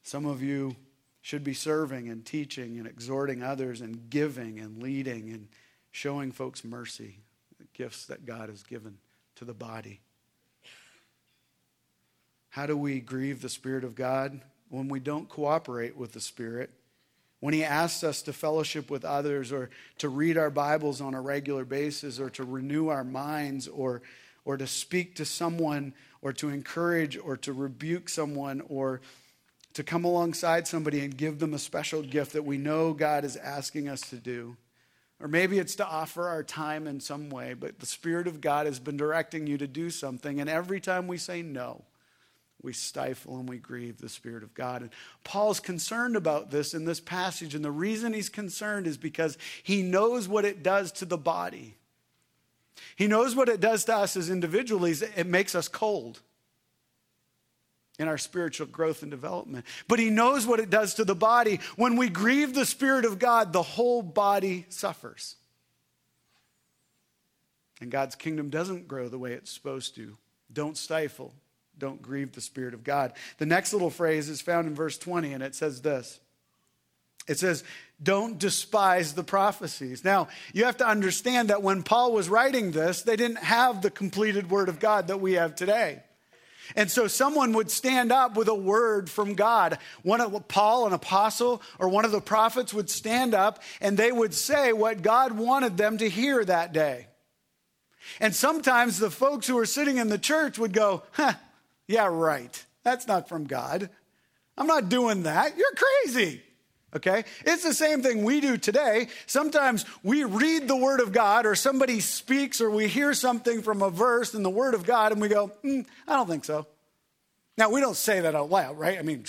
Some 0.03 0.27
of 0.27 0.43
you 0.43 0.75
should 1.19 1.43
be 1.43 1.55
serving 1.55 2.09
and 2.09 2.23
teaching 2.23 2.77
and 2.77 2.85
exhorting 2.85 3.41
others 3.41 3.81
and 3.81 4.11
giving 4.11 4.59
and 4.59 4.83
leading 4.83 5.31
and 5.31 5.47
showing 5.89 6.31
folks 6.31 6.63
mercy 6.63 7.17
gifts 7.73 8.05
that 8.05 8.27
God 8.27 8.49
has 8.49 8.61
given 8.61 8.99
to 9.37 9.45
the 9.45 9.53
body. 9.55 10.01
How 12.49 12.67
do 12.67 12.77
we 12.77 12.99
grieve 12.99 13.41
the 13.41 13.49
Spirit 13.49 13.83
of 13.83 13.95
God? 13.95 14.41
When 14.69 14.89
we 14.89 14.99
don't 14.99 15.27
cooperate 15.27 15.97
with 15.97 16.11
the 16.11 16.21
Spirit, 16.21 16.69
when 17.39 17.53
He 17.53 17.63
asks 17.63 18.03
us 18.03 18.21
to 18.23 18.33
fellowship 18.33 18.89
with 18.89 19.05
others 19.05 19.51
or 19.51 19.69
to 19.99 20.09
read 20.09 20.37
our 20.37 20.49
Bibles 20.49 21.01
on 21.01 21.13
a 21.13 21.21
regular 21.21 21.65
basis 21.65 22.19
or 22.19 22.29
to 22.31 22.43
renew 22.43 22.89
our 22.89 23.03
minds 23.03 23.67
or, 23.67 24.01
or 24.45 24.57
to 24.57 24.67
speak 24.67 25.15
to 25.15 25.25
someone 25.25 25.93
or 26.21 26.33
to 26.33 26.49
encourage 26.49 27.17
or 27.17 27.37
to 27.37 27.53
rebuke 27.53 28.09
someone 28.09 28.61
or 28.67 29.01
to 29.73 29.83
come 29.83 30.03
alongside 30.03 30.67
somebody 30.67 30.99
and 30.99 31.15
give 31.15 31.39
them 31.39 31.53
a 31.53 31.59
special 31.59 32.01
gift 32.01 32.33
that 32.33 32.43
we 32.43 32.57
know 32.57 32.93
God 32.93 33.23
is 33.23 33.37
asking 33.37 33.87
us 33.87 34.01
to 34.09 34.17
do. 34.17 34.57
Or 35.21 35.27
maybe 35.27 35.59
it's 35.59 35.75
to 35.75 35.85
offer 35.85 36.27
our 36.27 36.43
time 36.43 36.87
in 36.87 36.99
some 36.99 37.29
way, 37.29 37.53
but 37.53 37.79
the 37.79 37.85
Spirit 37.85 38.27
of 38.27 38.39
God 38.39 38.65
has 38.65 38.79
been 38.79 38.97
directing 38.97 39.47
you 39.47 39.57
to 39.57 39.67
do 39.67 39.89
something. 39.89 40.39
And 40.39 40.49
every 40.49 40.79
time 40.79 41.07
we 41.07 41.17
say 41.17 41.41
no, 41.41 41.83
we 42.61 42.73
stifle 42.73 43.37
and 43.37 43.47
we 43.47 43.57
grieve 43.57 43.99
the 43.99 44.09
Spirit 44.09 44.43
of 44.43 44.53
God. 44.53 44.81
And 44.81 44.91
Paul's 45.23 45.59
concerned 45.59 46.15
about 46.15 46.51
this 46.51 46.73
in 46.73 46.85
this 46.85 46.99
passage. 46.99 47.55
And 47.55 47.63
the 47.63 47.71
reason 47.71 48.13
he's 48.13 48.29
concerned 48.29 48.85
is 48.85 48.97
because 48.97 49.37
he 49.63 49.81
knows 49.81 50.27
what 50.27 50.45
it 50.45 50.61
does 50.61 50.91
to 50.93 51.05
the 51.05 51.17
body. 51.17 51.75
He 52.95 53.07
knows 53.07 53.35
what 53.35 53.49
it 53.49 53.59
does 53.61 53.85
to 53.85 53.95
us 53.95 54.17
as 54.17 54.29
individuals. 54.29 55.01
It 55.01 55.27
makes 55.27 55.55
us 55.55 55.67
cold 55.67 56.19
in 57.97 58.07
our 58.07 58.17
spiritual 58.17 58.67
growth 58.67 59.01
and 59.03 59.11
development. 59.11 59.65
But 59.87 59.99
he 59.99 60.09
knows 60.09 60.47
what 60.47 60.59
it 60.59 60.69
does 60.69 60.95
to 60.95 61.05
the 61.05 61.15
body. 61.15 61.59
When 61.75 61.97
we 61.97 62.09
grieve 62.09 62.53
the 62.53 62.65
Spirit 62.65 63.05
of 63.05 63.19
God, 63.19 63.53
the 63.53 63.61
whole 63.61 64.01
body 64.01 64.65
suffers. 64.69 65.35
And 67.81 67.91
God's 67.91 68.15
kingdom 68.15 68.49
doesn't 68.49 68.87
grow 68.87 69.07
the 69.07 69.19
way 69.19 69.33
it's 69.33 69.51
supposed 69.51 69.95
to. 69.95 70.17
Don't 70.51 70.77
stifle, 70.77 71.33
don't 71.79 72.01
grieve 72.01 72.33
the 72.33 72.41
Spirit 72.41 72.73
of 72.73 72.83
God. 72.83 73.13
The 73.37 73.45
next 73.45 73.73
little 73.73 73.89
phrase 73.89 74.29
is 74.29 74.41
found 74.41 74.67
in 74.67 74.75
verse 74.75 74.97
20, 74.97 75.33
and 75.33 75.41
it 75.41 75.55
says 75.55 75.81
this 75.81 76.19
it 77.29 77.37
says, 77.37 77.63
Don't 78.01 78.39
despise 78.39 79.13
the 79.13 79.23
prophecies. 79.23 80.03
Now, 80.03 80.27
you 80.51 80.65
have 80.65 80.77
to 80.77 80.87
understand 80.87 81.49
that 81.49 81.61
when 81.61 81.83
Paul 81.83 82.11
was 82.11 82.27
writing 82.27 82.71
this, 82.71 83.03
they 83.03 83.15
didn't 83.15 83.37
have 83.37 83.81
the 83.81 83.91
completed 83.91 84.49
word 84.49 84.67
of 84.67 84.79
God 84.79 85.07
that 85.07 85.21
we 85.21 85.33
have 85.33 85.55
today. 85.55 86.01
And 86.75 86.89
so 86.89 87.07
someone 87.07 87.53
would 87.53 87.71
stand 87.71 88.11
up 88.11 88.35
with 88.35 88.47
a 88.47 88.55
word 88.55 89.09
from 89.09 89.33
God. 89.33 89.77
One 90.03 90.21
of 90.21 90.47
Paul, 90.47 90.87
an 90.87 90.93
apostle, 90.93 91.61
or 91.79 91.89
one 91.89 92.05
of 92.05 92.11
the 92.11 92.21
prophets 92.21 92.73
would 92.73 92.89
stand 92.89 93.33
up 93.33 93.61
and 93.81 93.97
they 93.97 94.11
would 94.11 94.33
say 94.33 94.73
what 94.73 95.01
God 95.01 95.31
wanted 95.31 95.77
them 95.77 95.97
to 95.99 96.09
hear 96.09 96.43
that 96.45 96.73
day. 96.73 97.07
And 98.19 98.35
sometimes 98.35 98.97
the 98.97 99.11
folks 99.11 99.47
who 99.47 99.55
were 99.55 99.65
sitting 99.65 99.97
in 99.97 100.09
the 100.09 100.17
church 100.17 100.59
would 100.59 100.73
go, 100.73 101.03
huh, 101.11 101.33
yeah, 101.89 102.05
right. 102.05 102.65
That's 102.83 103.07
not 103.07 103.27
from 103.27 103.45
God. 103.45 103.89
I'm 104.55 104.67
not 104.67 104.89
doing 104.89 105.23
that. 105.23 105.57
You're 105.57 105.73
crazy. 105.75 106.43
Okay? 106.95 107.25
It's 107.47 107.63
the 107.63 107.73
same 107.73 108.03
thing 108.03 108.23
we 108.23 108.41
do 108.41 108.57
today. 108.57 109.07
Sometimes 109.25 109.85
we 110.03 110.23
read 110.23 110.67
the 110.67 110.75
Word 110.75 110.99
of 110.99 111.11
God, 111.11 111.47
or 111.47 111.55
somebody 111.55 111.99
speaks, 111.99 112.61
or 112.61 112.69
we 112.69 112.87
hear 112.87 113.15
something 113.15 113.63
from 113.63 113.81
a 113.81 113.89
verse 113.89 114.35
in 114.35 114.43
the 114.43 114.51
Word 114.51 114.75
of 114.75 114.85
God, 114.85 115.11
and 115.11 115.19
we 115.19 115.29
go, 115.29 115.51
mm, 115.63 115.83
I 116.07 116.15
don't 116.15 116.29
think 116.29 116.45
so. 116.45 116.67
Now, 117.57 117.71
we 117.71 117.81
don't 117.81 117.97
say 117.97 118.19
that 118.19 118.35
out 118.35 118.51
loud, 118.51 118.77
right? 118.77 118.99
I 118.99 119.01
mean, 119.01 119.25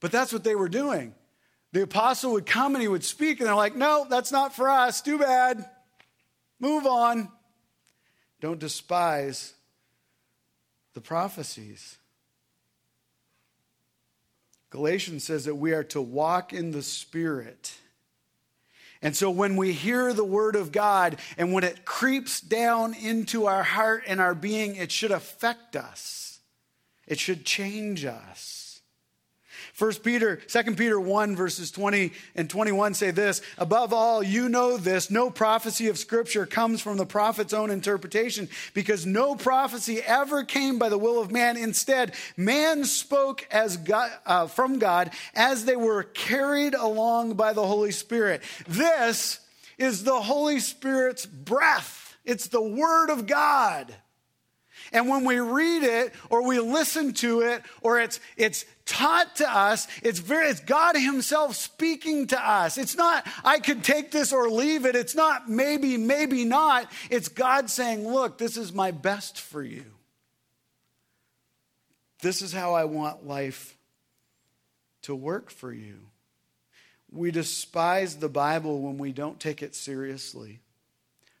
but 0.00 0.10
that's 0.10 0.32
what 0.32 0.42
they 0.42 0.56
were 0.56 0.68
doing. 0.68 1.14
The 1.70 1.82
apostle 1.82 2.32
would 2.32 2.46
come 2.46 2.74
and 2.74 2.82
he 2.82 2.88
would 2.88 3.04
speak, 3.04 3.38
and 3.38 3.46
they're 3.46 3.54
like, 3.54 3.76
no, 3.76 4.08
that's 4.10 4.32
not 4.32 4.56
for 4.56 4.68
us. 4.68 5.00
Too 5.00 5.18
bad. 5.18 5.64
Move 6.58 6.84
on. 6.84 7.28
Don't 8.40 8.58
despise 8.58 9.54
the 10.94 11.00
prophecies. 11.00 11.98
Galatians 14.70 15.22
says 15.22 15.44
that 15.44 15.54
we 15.54 15.72
are 15.72 15.84
to 15.84 16.00
walk 16.00 16.52
in 16.52 16.72
the 16.72 16.82
Spirit. 16.82 17.74
And 19.02 19.14
so 19.14 19.30
when 19.30 19.56
we 19.56 19.72
hear 19.72 20.12
the 20.12 20.24
Word 20.24 20.56
of 20.56 20.72
God 20.72 21.18
and 21.36 21.52
when 21.52 21.62
it 21.62 21.84
creeps 21.84 22.40
down 22.40 22.94
into 22.94 23.46
our 23.46 23.62
heart 23.62 24.04
and 24.06 24.20
our 24.20 24.34
being, 24.34 24.76
it 24.76 24.90
should 24.90 25.12
affect 25.12 25.76
us, 25.76 26.40
it 27.06 27.18
should 27.18 27.44
change 27.44 28.04
us. 28.04 28.63
First 29.74 30.04
Peter, 30.04 30.36
2 30.36 30.76
Peter 30.76 31.00
1, 31.00 31.34
verses 31.34 31.72
20 31.72 32.12
and 32.36 32.48
21 32.48 32.94
say 32.94 33.10
this 33.10 33.42
Above 33.58 33.92
all, 33.92 34.22
you 34.22 34.48
know 34.48 34.76
this 34.76 35.10
no 35.10 35.30
prophecy 35.30 35.88
of 35.88 35.98
Scripture 35.98 36.46
comes 36.46 36.80
from 36.80 36.96
the 36.96 37.04
prophet's 37.04 37.52
own 37.52 37.70
interpretation, 37.70 38.48
because 38.72 39.04
no 39.04 39.34
prophecy 39.34 40.00
ever 40.00 40.44
came 40.44 40.78
by 40.78 40.88
the 40.88 40.96
will 40.96 41.20
of 41.20 41.32
man. 41.32 41.56
Instead, 41.56 42.14
man 42.36 42.84
spoke 42.84 43.48
as 43.50 43.76
God, 43.76 44.12
uh, 44.24 44.46
from 44.46 44.78
God 44.78 45.10
as 45.34 45.64
they 45.64 45.76
were 45.76 46.04
carried 46.04 46.74
along 46.74 47.34
by 47.34 47.52
the 47.52 47.66
Holy 47.66 47.90
Spirit. 47.90 48.44
This 48.68 49.40
is 49.76 50.04
the 50.04 50.20
Holy 50.20 50.60
Spirit's 50.60 51.26
breath, 51.26 52.16
it's 52.24 52.46
the 52.46 52.62
Word 52.62 53.10
of 53.10 53.26
God. 53.26 53.92
And 54.94 55.08
when 55.08 55.24
we 55.24 55.40
read 55.40 55.82
it 55.82 56.14
or 56.30 56.46
we 56.46 56.60
listen 56.60 57.12
to 57.14 57.40
it 57.40 57.62
or 57.82 57.98
it's, 57.98 58.20
it's 58.36 58.64
taught 58.86 59.36
to 59.36 59.52
us, 59.52 59.88
it's 60.04 60.20
very, 60.20 60.48
it's 60.48 60.60
God 60.60 60.96
himself 60.96 61.56
speaking 61.56 62.28
to 62.28 62.40
us. 62.40 62.78
It's 62.78 62.96
not, 62.96 63.26
I 63.44 63.58
could 63.58 63.82
take 63.82 64.12
this 64.12 64.32
or 64.32 64.48
leave 64.48 64.86
it. 64.86 64.94
It's 64.94 65.16
not 65.16 65.50
maybe, 65.50 65.96
maybe 65.96 66.44
not. 66.44 66.90
It's 67.10 67.28
God 67.28 67.68
saying, 67.68 68.08
look, 68.08 68.38
this 68.38 68.56
is 68.56 68.72
my 68.72 68.92
best 68.92 69.40
for 69.40 69.64
you. 69.64 69.84
This 72.22 72.40
is 72.40 72.52
how 72.52 72.74
I 72.74 72.84
want 72.84 73.26
life 73.26 73.76
to 75.02 75.14
work 75.14 75.50
for 75.50 75.72
you. 75.72 75.96
We 77.10 77.32
despise 77.32 78.16
the 78.16 78.28
Bible 78.28 78.80
when 78.80 78.96
we 78.96 79.10
don't 79.10 79.40
take 79.40 79.60
it 79.60 79.74
seriously. 79.74 80.60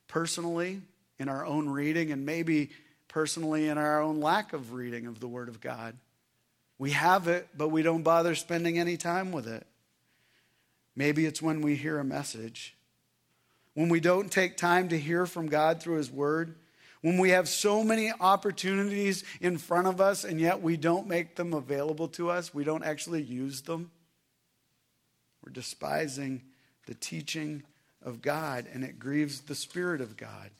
Personally, 0.08 0.82
in 1.20 1.28
our 1.28 1.46
own 1.46 1.68
reading, 1.68 2.10
and 2.10 2.26
maybe 2.26 2.70
personally 3.14 3.68
in 3.68 3.78
our 3.78 4.02
own 4.02 4.18
lack 4.18 4.52
of 4.52 4.72
reading 4.72 5.06
of 5.06 5.20
the 5.20 5.28
Word 5.28 5.48
of 5.48 5.60
God. 5.60 5.96
We 6.78 6.90
have 6.90 7.28
it, 7.28 7.46
but 7.56 7.68
we 7.68 7.80
don't 7.80 8.02
bother 8.02 8.34
spending 8.34 8.76
any 8.76 8.96
time 8.96 9.30
with 9.30 9.46
it. 9.46 9.64
Maybe 10.96 11.24
it's 11.24 11.40
when 11.40 11.60
we 11.60 11.76
hear 11.76 12.00
a 12.00 12.04
message. 12.04 12.74
When 13.74 13.88
we 13.88 14.00
don't 14.00 14.32
take 14.32 14.56
time 14.56 14.88
to 14.88 14.98
hear 14.98 15.26
from 15.26 15.46
God 15.46 15.80
through 15.80 15.98
His 15.98 16.10
Word. 16.10 16.56
When 17.02 17.18
we 17.18 17.30
have 17.30 17.48
so 17.48 17.84
many 17.84 18.10
opportunities 18.18 19.22
in 19.40 19.58
front 19.58 19.86
of 19.86 20.00
us 20.00 20.24
and 20.24 20.40
yet 20.40 20.60
we 20.60 20.76
don't 20.76 21.06
make 21.06 21.36
them 21.36 21.54
available 21.54 22.08
to 22.08 22.30
us, 22.30 22.52
we 22.52 22.64
don't 22.64 22.82
actually 22.84 23.22
use 23.22 23.60
them. 23.60 23.92
We're 25.40 25.52
despising 25.52 26.42
the 26.86 26.94
teaching 26.94 27.62
of 28.02 28.22
God 28.22 28.66
and 28.72 28.82
it 28.82 28.98
grieves 28.98 29.42
the 29.42 29.54
Spirit 29.54 30.00
of 30.00 30.16
God. 30.16 30.50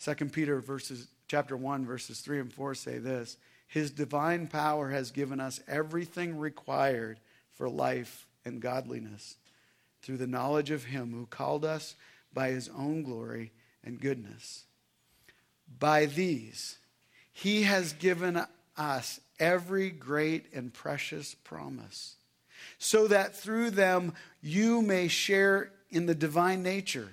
2 0.00 0.14
Peter 0.26 0.60
verses, 0.60 1.06
chapter 1.28 1.56
1, 1.56 1.86
verses 1.86 2.20
3 2.20 2.40
and 2.40 2.52
4 2.52 2.74
say 2.74 2.98
this 2.98 3.36
His 3.66 3.90
divine 3.90 4.46
power 4.46 4.90
has 4.90 5.10
given 5.10 5.40
us 5.40 5.60
everything 5.68 6.38
required 6.38 7.20
for 7.52 7.68
life 7.68 8.26
and 8.44 8.60
godliness 8.60 9.36
through 10.02 10.18
the 10.18 10.26
knowledge 10.26 10.70
of 10.70 10.84
Him 10.84 11.12
who 11.12 11.26
called 11.26 11.64
us 11.64 11.94
by 12.32 12.50
His 12.50 12.68
own 12.76 13.02
glory 13.02 13.52
and 13.82 14.00
goodness. 14.00 14.64
By 15.78 16.06
these, 16.06 16.78
He 17.32 17.64
has 17.64 17.92
given 17.92 18.40
us 18.76 19.20
every 19.38 19.90
great 19.90 20.46
and 20.54 20.72
precious 20.72 21.34
promise, 21.34 22.16
so 22.78 23.08
that 23.08 23.34
through 23.34 23.70
them 23.70 24.14
you 24.40 24.82
may 24.82 25.08
share 25.08 25.72
in 25.90 26.06
the 26.06 26.14
divine 26.14 26.62
nature, 26.62 27.12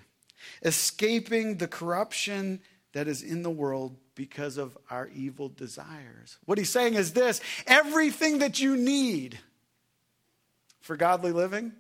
escaping 0.62 1.58
the 1.58 1.68
corruption 1.68 2.60
that 2.94 3.08
is 3.08 3.22
in 3.22 3.44
the 3.44 3.52
world 3.52 3.98
because 4.16 4.58
of 4.58 4.78
our 4.90 5.10
evil 5.14 5.50
desires. 5.50 6.38
What 6.46 6.58
he's 6.58 6.70
saying 6.70 6.94
is 6.94 7.14
this 7.14 7.42
everything 7.68 8.40
that 8.40 8.60
you 8.60 8.78
need 8.78 9.40
for 10.82 10.96
godly 10.96 11.32
living 11.32 11.74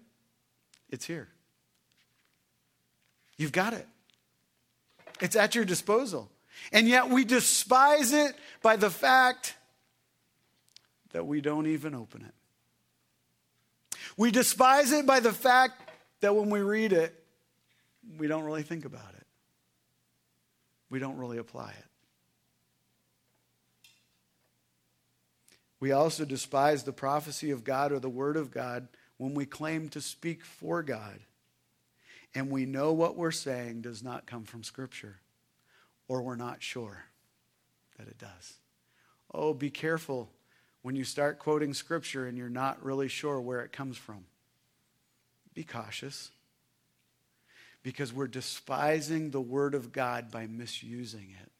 it's 0.89 1.05
here. 1.05 1.27
You've 3.35 3.51
got 3.51 3.73
it, 3.73 3.87
it's 5.19 5.35
at 5.35 5.55
your 5.55 5.65
disposal. 5.65 6.29
And 6.71 6.87
yet 6.87 7.09
we 7.09 7.25
despise 7.25 8.13
it 8.13 8.35
by 8.61 8.75
the 8.75 8.91
fact 8.91 9.55
that 11.11 11.25
we 11.25 11.41
don't 11.41 11.65
even 11.65 11.95
open 11.95 12.21
it. 12.21 13.97
We 14.17 14.29
despise 14.29 14.91
it 14.91 15.07
by 15.07 15.19
the 15.19 15.33
fact 15.33 15.81
that 16.21 16.35
when 16.35 16.51
we 16.51 16.59
read 16.61 16.93
it, 16.93 17.13
we 18.19 18.27
don't 18.27 18.43
really 18.43 18.61
think 18.61 18.85
about 18.85 19.13
it. 19.17 19.22
We 20.93 20.99
don't 20.99 21.17
really 21.17 21.39
apply 21.39 21.71
it. 21.71 21.85
We 25.79 25.91
also 25.91 26.23
despise 26.23 26.83
the 26.83 26.93
prophecy 26.93 27.49
of 27.49 27.63
God 27.63 27.91
or 27.91 27.97
the 27.97 28.11
word 28.11 28.37
of 28.37 28.51
God 28.51 28.87
when 29.17 29.33
we 29.33 29.47
claim 29.47 29.89
to 29.89 30.01
speak 30.01 30.45
for 30.45 30.83
God 30.83 31.19
and 32.35 32.51
we 32.51 32.67
know 32.67 32.93
what 32.93 33.15
we're 33.15 33.31
saying 33.31 33.81
does 33.81 34.03
not 34.03 34.27
come 34.27 34.43
from 34.43 34.61
Scripture 34.61 35.17
or 36.07 36.21
we're 36.21 36.35
not 36.35 36.61
sure 36.61 37.05
that 37.97 38.07
it 38.07 38.19
does. 38.19 38.53
Oh, 39.33 39.51
be 39.55 39.71
careful 39.71 40.29
when 40.83 40.95
you 40.95 41.05
start 41.05 41.39
quoting 41.39 41.73
Scripture 41.73 42.27
and 42.27 42.37
you're 42.37 42.49
not 42.49 42.85
really 42.85 43.07
sure 43.07 43.41
where 43.41 43.61
it 43.61 43.71
comes 43.71 43.97
from. 43.97 44.25
Be 45.55 45.63
cautious 45.63 46.29
because 47.83 48.13
we're 48.13 48.27
despising 48.27 49.31
the 49.31 49.41
Word 49.41 49.75
of 49.75 49.91
God 49.91 50.31
by 50.31 50.47
misusing 50.47 51.35
it. 51.41 51.51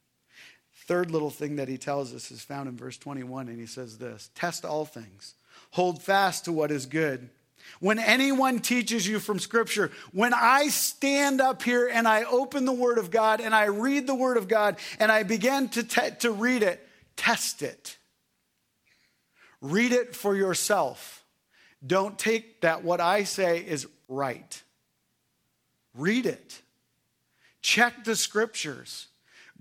Third 0.87 1.11
little 1.11 1.29
thing 1.29 1.57
that 1.57 1.67
he 1.67 1.77
tells 1.77 2.13
us 2.13 2.31
is 2.31 2.41
found 2.41 2.67
in 2.67 2.75
verse 2.75 2.97
21, 2.97 3.47
and 3.47 3.59
he 3.59 3.65
says 3.65 3.97
this 3.97 4.29
Test 4.35 4.65
all 4.65 4.85
things, 4.85 5.35
hold 5.71 6.01
fast 6.01 6.45
to 6.45 6.51
what 6.51 6.71
is 6.71 6.85
good 6.85 7.29
when 7.79 7.99
anyone 7.99 8.59
teaches 8.59 9.07
you 9.07 9.19
from 9.19 9.39
Scripture, 9.39 9.91
when 10.11 10.33
I 10.33 10.67
stand 10.67 11.41
up 11.41 11.63
here 11.63 11.87
and 11.91 12.07
I 12.07 12.23
open 12.23 12.65
the 12.65 12.73
Word 12.73 12.97
of 12.97 13.11
God 13.11 13.41
and 13.41 13.53
I 13.53 13.65
read 13.65 14.07
the 14.07 14.15
Word 14.15 14.37
of 14.37 14.47
God 14.47 14.77
and 14.99 15.11
I 15.11 15.23
begin 15.23 15.69
to, 15.69 15.83
te- 15.83 16.15
to 16.19 16.31
read 16.31 16.63
it, 16.63 16.85
test 17.15 17.61
it. 17.61 17.97
Read 19.61 19.91
it 19.91 20.15
for 20.15 20.35
yourself. 20.35 21.23
Don't 21.85 22.17
take 22.17 22.61
that 22.61 22.83
what 22.83 23.01
I 23.01 23.23
say 23.23 23.59
is 23.59 23.87
right. 24.07 24.62
Read 25.93 26.25
it. 26.25 26.61
Check 27.61 28.03
the 28.03 28.15
Scriptures. 28.15 29.07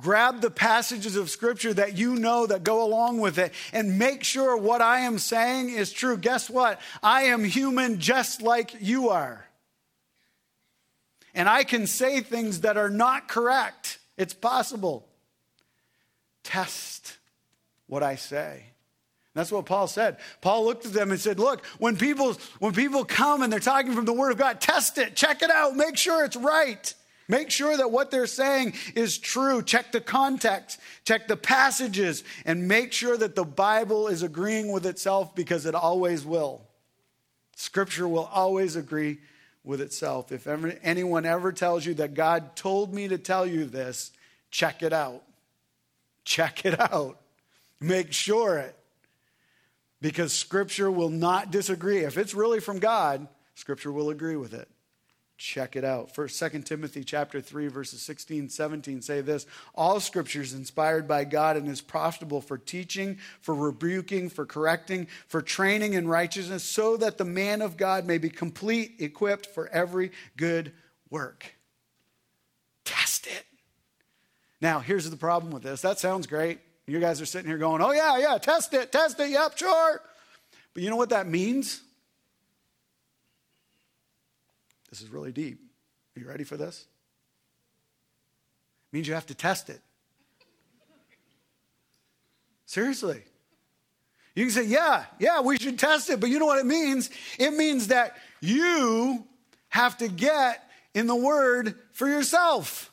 Grab 0.00 0.40
the 0.40 0.50
passages 0.50 1.16
of 1.16 1.30
scripture 1.30 1.72
that 1.74 1.96
you 1.96 2.16
know 2.16 2.46
that 2.46 2.64
go 2.64 2.82
along 2.82 3.20
with 3.20 3.38
it 3.38 3.52
and 3.72 3.98
make 3.98 4.24
sure 4.24 4.56
what 4.56 4.80
I 4.80 5.00
am 5.00 5.18
saying 5.18 5.68
is 5.68 5.92
true. 5.92 6.16
Guess 6.16 6.48
what? 6.48 6.80
I 7.02 7.24
am 7.24 7.44
human 7.44 8.00
just 8.00 8.40
like 8.42 8.74
you 8.80 9.10
are. 9.10 9.46
And 11.34 11.48
I 11.48 11.64
can 11.64 11.86
say 11.86 12.20
things 12.20 12.62
that 12.62 12.76
are 12.76 12.90
not 12.90 13.28
correct. 13.28 13.98
It's 14.16 14.34
possible. 14.34 15.06
Test 16.42 17.18
what 17.86 18.02
I 18.02 18.16
say. 18.16 18.71
That's 19.34 19.50
what 19.50 19.64
Paul 19.64 19.86
said. 19.86 20.18
Paul 20.42 20.64
looked 20.66 20.84
at 20.84 20.92
them 20.92 21.10
and 21.10 21.20
said, 21.20 21.38
Look, 21.38 21.64
when 21.78 21.96
people, 21.96 22.36
when 22.58 22.72
people 22.72 23.04
come 23.04 23.42
and 23.42 23.52
they're 23.52 23.60
talking 23.60 23.94
from 23.94 24.04
the 24.04 24.12
Word 24.12 24.32
of 24.32 24.38
God, 24.38 24.60
test 24.60 24.98
it, 24.98 25.16
check 25.16 25.42
it 25.42 25.50
out, 25.50 25.74
make 25.74 25.96
sure 25.96 26.24
it's 26.24 26.36
right. 26.36 26.92
Make 27.28 27.50
sure 27.50 27.74
that 27.74 27.90
what 27.90 28.10
they're 28.10 28.26
saying 28.26 28.74
is 28.94 29.16
true. 29.16 29.62
Check 29.62 29.92
the 29.92 30.00
context, 30.02 30.78
check 31.04 31.28
the 31.28 31.36
passages, 31.36 32.24
and 32.44 32.68
make 32.68 32.92
sure 32.92 33.16
that 33.16 33.34
the 33.34 33.44
Bible 33.44 34.08
is 34.08 34.22
agreeing 34.22 34.70
with 34.70 34.84
itself 34.84 35.34
because 35.34 35.64
it 35.64 35.74
always 35.74 36.26
will. 36.26 36.60
Scripture 37.56 38.08
will 38.08 38.28
always 38.32 38.76
agree 38.76 39.18
with 39.64 39.80
itself. 39.80 40.32
If 40.32 40.46
ever, 40.46 40.74
anyone 40.82 41.24
ever 41.24 41.52
tells 41.52 41.86
you 41.86 41.94
that 41.94 42.12
God 42.12 42.56
told 42.56 42.92
me 42.92 43.08
to 43.08 43.18
tell 43.18 43.46
you 43.46 43.64
this, 43.64 44.10
check 44.50 44.82
it 44.82 44.92
out. 44.92 45.22
Check 46.24 46.66
it 46.66 46.78
out. 46.78 47.18
Make 47.80 48.12
sure 48.12 48.58
it. 48.58 48.76
Because 50.02 50.34
Scripture 50.34 50.90
will 50.90 51.08
not 51.08 51.50
disagree. 51.50 52.00
If 52.00 52.18
it's 52.18 52.34
really 52.34 52.60
from 52.60 52.78
God, 52.78 53.26
Scripture 53.54 53.90
will 53.90 54.10
agree 54.10 54.36
with 54.36 54.52
it 54.52 54.68
check 55.42 55.74
it 55.74 55.84
out. 55.84 56.14
First, 56.14 56.36
Second 56.36 56.64
Timothy 56.64 57.02
chapter 57.02 57.40
3, 57.40 57.66
verses 57.66 58.00
16, 58.02 58.48
17 58.48 59.02
say 59.02 59.20
this 59.20 59.46
All 59.74 59.98
scripture 60.00 60.40
is 60.40 60.54
inspired 60.54 61.08
by 61.08 61.24
God 61.24 61.56
and 61.56 61.68
is 61.68 61.80
profitable 61.80 62.40
for 62.40 62.56
teaching, 62.56 63.18
for 63.40 63.54
rebuking, 63.54 64.30
for 64.30 64.46
correcting, 64.46 65.08
for 65.26 65.42
training 65.42 65.94
in 65.94 66.06
righteousness, 66.06 66.62
so 66.62 66.96
that 66.96 67.18
the 67.18 67.24
man 67.24 67.60
of 67.60 67.76
God 67.76 68.06
may 68.06 68.18
be 68.18 68.30
complete, 68.30 68.96
equipped 69.00 69.46
for 69.46 69.68
every 69.68 70.12
good 70.36 70.72
work. 71.10 71.56
Test 72.84 73.26
it. 73.26 73.44
Now, 74.60 74.78
here's 74.78 75.10
the 75.10 75.16
problem 75.16 75.52
with 75.52 75.64
this. 75.64 75.82
That 75.82 75.98
sounds 75.98 76.26
great. 76.28 76.60
You 76.86 76.98
guys 77.00 77.20
are 77.20 77.26
sitting 77.26 77.48
here 77.48 77.58
going, 77.58 77.80
oh, 77.80 77.92
yeah, 77.92 78.18
yeah, 78.18 78.38
test 78.38 78.74
it, 78.74 78.90
test 78.92 79.18
it, 79.20 79.30
yep, 79.30 79.56
sure. 79.56 80.00
But 80.74 80.82
you 80.82 80.90
know 80.90 80.96
what 80.96 81.10
that 81.10 81.26
means? 81.26 81.80
This 84.90 85.00
is 85.00 85.08
really 85.08 85.32
deep. 85.32 85.58
Are 86.16 86.20
you 86.20 86.28
ready 86.28 86.44
for 86.44 86.56
this? 86.56 86.86
It 88.90 88.96
means 88.96 89.08
you 89.08 89.14
have 89.14 89.26
to 89.26 89.34
test 89.34 89.70
it. 89.70 89.80
Seriously. 92.66 93.22
You 94.34 94.44
can 94.44 94.52
say, 94.52 94.64
yeah, 94.64 95.04
yeah, 95.18 95.40
we 95.40 95.58
should 95.58 95.78
test 95.78 96.10
it, 96.10 96.20
but 96.20 96.30
you 96.30 96.38
know 96.38 96.46
what 96.46 96.58
it 96.58 96.66
means? 96.66 97.10
It 97.38 97.52
means 97.52 97.88
that 97.88 98.16
you 98.40 99.24
have 99.68 99.96
to 99.98 100.08
get 100.08 100.62
in 100.94 101.06
the 101.06 101.16
Word 101.16 101.74
for 101.92 102.06
yourself. 102.08 102.91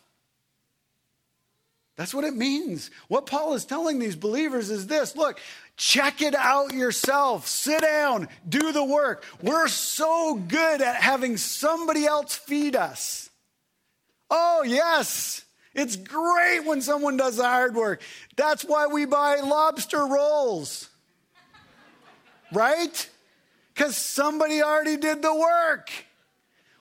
That's 1.99 2.13
what 2.13 2.23
it 2.23 2.33
means. 2.33 2.91
What 3.09 3.25
Paul 3.25 3.55
is 3.55 3.65
telling 3.65 3.99
these 3.99 4.15
believers 4.15 4.69
is 4.69 4.87
this 4.87 5.17
look, 5.17 5.37
Check 5.75 6.21
it 6.21 6.33
out 6.33 6.73
yourself. 6.73 7.45
Sit 7.45 7.81
down, 7.81 8.29
do 8.47 8.71
the 8.71 8.83
work. 8.83 9.25
We're 9.41 9.67
so 9.67 10.35
good 10.35 10.81
at 10.81 10.95
having 10.95 11.35
somebody 11.35 12.05
else 12.05 12.35
feed 12.35 12.77
us. 12.77 13.29
Oh, 14.31 14.63
yes. 14.65 15.43
It's 15.73 15.97
great 15.97 16.65
when 16.65 16.81
someone 16.81 17.17
does 17.17 17.35
the 17.35 17.43
hard 17.43 17.75
work. 17.75 18.01
That's 18.37 18.63
why 18.63 18.87
we 18.87 19.03
buy 19.03 19.41
lobster 19.41 20.05
rolls. 20.05 20.87
right? 22.53 23.09
Because 23.73 23.97
somebody 23.97 24.63
already 24.63 24.95
did 24.95 25.21
the 25.21 25.35
work. 25.35 25.89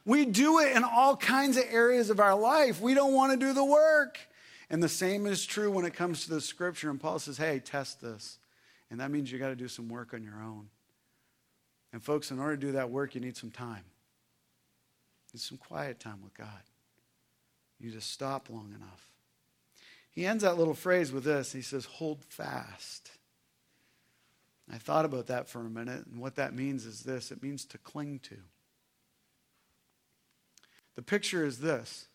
We 0.04 0.26
do 0.26 0.60
it 0.60 0.76
in 0.76 0.84
all 0.84 1.16
kinds 1.16 1.56
of 1.56 1.64
areas 1.68 2.08
of 2.08 2.20
our 2.20 2.36
life. 2.36 2.80
We 2.80 2.94
don't 2.94 3.14
want 3.14 3.32
to 3.32 3.46
do 3.46 3.52
the 3.52 3.64
work. 3.64 4.18
And 4.70 4.82
the 4.82 4.88
same 4.88 5.26
is 5.26 5.46
true 5.46 5.70
when 5.70 5.84
it 5.84 5.94
comes 5.94 6.24
to 6.24 6.30
the 6.30 6.40
scripture. 6.40 6.90
And 6.90 7.00
Paul 7.00 7.18
says, 7.18 7.38
hey, 7.38 7.58
test 7.58 8.00
this. 8.00 8.38
And 8.90 9.00
that 9.00 9.10
means 9.10 9.32
you 9.32 9.38
got 9.38 9.48
to 9.48 9.56
do 9.56 9.68
some 9.68 9.88
work 9.88 10.12
on 10.12 10.22
your 10.22 10.42
own. 10.42 10.68
And 11.92 12.02
folks, 12.02 12.30
in 12.30 12.38
order 12.38 12.56
to 12.56 12.66
do 12.66 12.72
that 12.72 12.90
work, 12.90 13.14
you 13.14 13.20
need 13.20 13.36
some 13.36 13.50
time. 13.50 13.84
You 15.26 15.36
need 15.36 15.40
some 15.40 15.58
quiet 15.58 16.00
time 16.00 16.20
with 16.22 16.34
God. 16.34 16.62
You 17.80 17.90
just 17.90 18.10
stop 18.10 18.50
long 18.50 18.72
enough. 18.74 19.08
He 20.10 20.26
ends 20.26 20.42
that 20.42 20.58
little 20.58 20.74
phrase 20.74 21.12
with 21.12 21.24
this. 21.24 21.52
He 21.52 21.62
says, 21.62 21.84
hold 21.84 22.24
fast. 22.24 23.10
I 24.72 24.76
thought 24.76 25.04
about 25.04 25.28
that 25.28 25.48
for 25.48 25.60
a 25.60 25.70
minute, 25.70 26.04
and 26.06 26.20
what 26.20 26.36
that 26.36 26.54
means 26.54 26.84
is 26.84 27.00
this 27.00 27.30
it 27.30 27.42
means 27.42 27.64
to 27.66 27.78
cling 27.78 28.20
to. 28.24 28.36
The 30.94 31.02
picture 31.02 31.44
is 31.44 31.60
this 31.60 32.08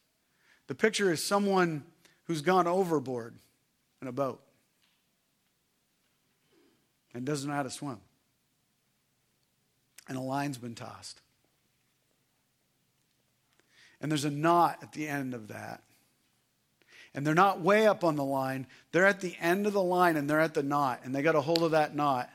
the 0.67 0.75
picture 0.75 1.11
is 1.11 1.23
someone 1.23 1.83
who's 2.25 2.41
gone 2.41 2.67
overboard 2.67 3.35
in 4.01 4.07
a 4.07 4.11
boat 4.11 4.41
and 7.13 7.25
doesn't 7.25 7.49
know 7.49 7.55
how 7.55 7.63
to 7.63 7.69
swim. 7.69 7.99
And 10.07 10.17
a 10.17 10.21
line's 10.21 10.57
been 10.57 10.75
tossed. 10.75 11.21
And 14.01 14.11
there's 14.11 14.25
a 14.25 14.31
knot 14.31 14.79
at 14.81 14.91
the 14.91 15.07
end 15.07 15.33
of 15.33 15.47
that. 15.47 15.81
And 17.13 17.25
they're 17.25 17.35
not 17.35 17.61
way 17.61 17.85
up 17.85 18.03
on 18.03 18.15
the 18.15 18.23
line, 18.23 18.65
they're 18.91 19.05
at 19.05 19.21
the 19.21 19.35
end 19.39 19.67
of 19.67 19.73
the 19.73 19.83
line 19.83 20.17
and 20.17 20.27
they're 20.29 20.39
at 20.39 20.55
the 20.55 20.63
knot, 20.63 21.01
and 21.03 21.13
they 21.13 21.21
got 21.21 21.35
a 21.35 21.41
hold 21.41 21.63
of 21.63 21.71
that 21.71 21.95
knot. 21.95 22.29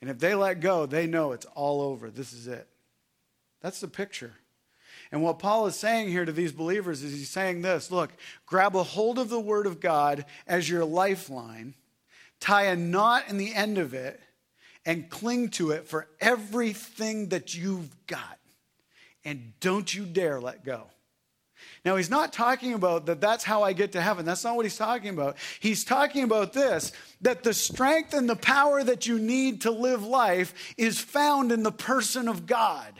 And 0.00 0.10
if 0.10 0.18
they 0.18 0.34
let 0.34 0.60
go, 0.60 0.84
they 0.84 1.06
know 1.06 1.32
it's 1.32 1.46
all 1.54 1.80
over. 1.80 2.10
This 2.10 2.32
is 2.32 2.46
it. 2.46 2.68
That's 3.62 3.80
the 3.80 3.88
picture. 3.88 4.34
And 5.12 5.22
what 5.22 5.38
Paul 5.38 5.66
is 5.66 5.76
saying 5.76 6.08
here 6.08 6.24
to 6.24 6.32
these 6.32 6.52
believers 6.52 7.02
is 7.02 7.12
he's 7.12 7.28
saying 7.28 7.60
this 7.60 7.90
look, 7.90 8.10
grab 8.46 8.74
a 8.74 8.82
hold 8.82 9.18
of 9.18 9.28
the 9.28 9.38
Word 9.38 9.66
of 9.66 9.78
God 9.78 10.24
as 10.46 10.68
your 10.68 10.86
lifeline, 10.86 11.74
tie 12.40 12.64
a 12.64 12.76
knot 12.76 13.24
in 13.28 13.36
the 13.36 13.54
end 13.54 13.76
of 13.76 13.92
it, 13.92 14.20
and 14.86 15.10
cling 15.10 15.50
to 15.50 15.70
it 15.70 15.86
for 15.86 16.08
everything 16.18 17.28
that 17.28 17.54
you've 17.54 17.94
got. 18.06 18.38
And 19.24 19.52
don't 19.60 19.94
you 19.94 20.04
dare 20.04 20.40
let 20.40 20.64
go. 20.64 20.86
Now, 21.84 21.96
he's 21.96 22.10
not 22.10 22.32
talking 22.32 22.74
about 22.74 23.06
that 23.06 23.20
that's 23.20 23.44
how 23.44 23.62
I 23.62 23.72
get 23.72 23.92
to 23.92 24.00
heaven. 24.00 24.24
That's 24.24 24.44
not 24.44 24.56
what 24.56 24.64
he's 24.64 24.76
talking 24.76 25.10
about. 25.10 25.36
He's 25.60 25.84
talking 25.84 26.24
about 26.24 26.52
this 26.52 26.92
that 27.20 27.42
the 27.42 27.54
strength 27.54 28.14
and 28.14 28.28
the 28.28 28.36
power 28.36 28.82
that 28.82 29.06
you 29.06 29.18
need 29.18 29.60
to 29.62 29.70
live 29.70 30.04
life 30.04 30.74
is 30.78 30.98
found 30.98 31.52
in 31.52 31.62
the 31.62 31.72
person 31.72 32.28
of 32.28 32.46
God. 32.46 32.94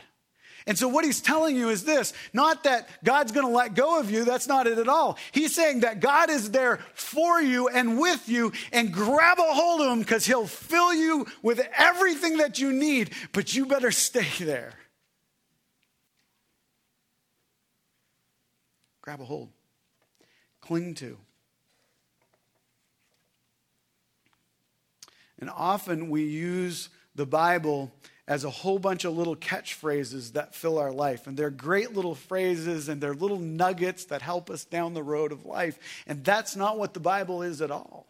And 0.66 0.78
so, 0.78 0.86
what 0.88 1.04
he's 1.04 1.20
telling 1.20 1.56
you 1.56 1.70
is 1.70 1.84
this 1.84 2.12
not 2.32 2.64
that 2.64 2.88
God's 3.02 3.32
going 3.32 3.46
to 3.46 3.52
let 3.52 3.74
go 3.74 3.98
of 3.98 4.10
you, 4.10 4.24
that's 4.24 4.46
not 4.46 4.66
it 4.66 4.78
at 4.78 4.88
all. 4.88 5.18
He's 5.32 5.54
saying 5.54 5.80
that 5.80 6.00
God 6.00 6.30
is 6.30 6.50
there 6.50 6.78
for 6.94 7.40
you 7.40 7.68
and 7.68 7.98
with 7.98 8.28
you, 8.28 8.52
and 8.72 8.92
grab 8.92 9.38
a 9.38 9.42
hold 9.42 9.80
of 9.80 9.90
him 9.92 9.98
because 9.98 10.24
he'll 10.24 10.46
fill 10.46 10.94
you 10.94 11.26
with 11.42 11.60
everything 11.76 12.38
that 12.38 12.58
you 12.58 12.72
need, 12.72 13.10
but 13.32 13.54
you 13.54 13.66
better 13.66 13.90
stay 13.90 14.28
there. 14.38 14.74
Grab 19.02 19.20
a 19.20 19.24
hold, 19.24 19.48
cling 20.60 20.94
to. 20.94 21.18
And 25.40 25.50
often 25.50 26.08
we 26.08 26.22
use 26.22 26.88
the 27.16 27.26
Bible 27.26 27.90
as 28.28 28.44
a 28.44 28.50
whole 28.50 28.78
bunch 28.78 29.04
of 29.04 29.16
little 29.16 29.34
catchphrases 29.34 30.32
that 30.32 30.54
fill 30.54 30.78
our 30.78 30.92
life. 30.92 31.26
And 31.26 31.36
they're 31.36 31.50
great 31.50 31.92
little 31.92 32.14
phrases 32.14 32.88
and 32.88 33.00
they're 33.00 33.14
little 33.14 33.38
nuggets 33.38 34.04
that 34.06 34.22
help 34.22 34.48
us 34.48 34.64
down 34.64 34.94
the 34.94 35.02
road 35.02 35.32
of 35.32 35.44
life. 35.44 35.78
And 36.06 36.24
that's 36.24 36.54
not 36.54 36.78
what 36.78 36.94
the 36.94 37.00
Bible 37.00 37.42
is 37.42 37.60
at 37.60 37.70
all. 37.70 38.06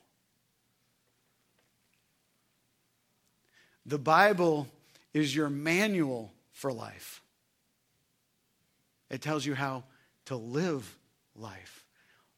The 3.86 3.98
Bible 3.98 4.68
is 5.12 5.34
your 5.34 5.50
manual 5.50 6.32
for 6.52 6.72
life. 6.72 7.22
It 9.10 9.22
tells 9.22 9.44
you 9.44 9.54
how 9.54 9.84
to 10.26 10.36
live 10.36 10.96
life, 11.34 11.84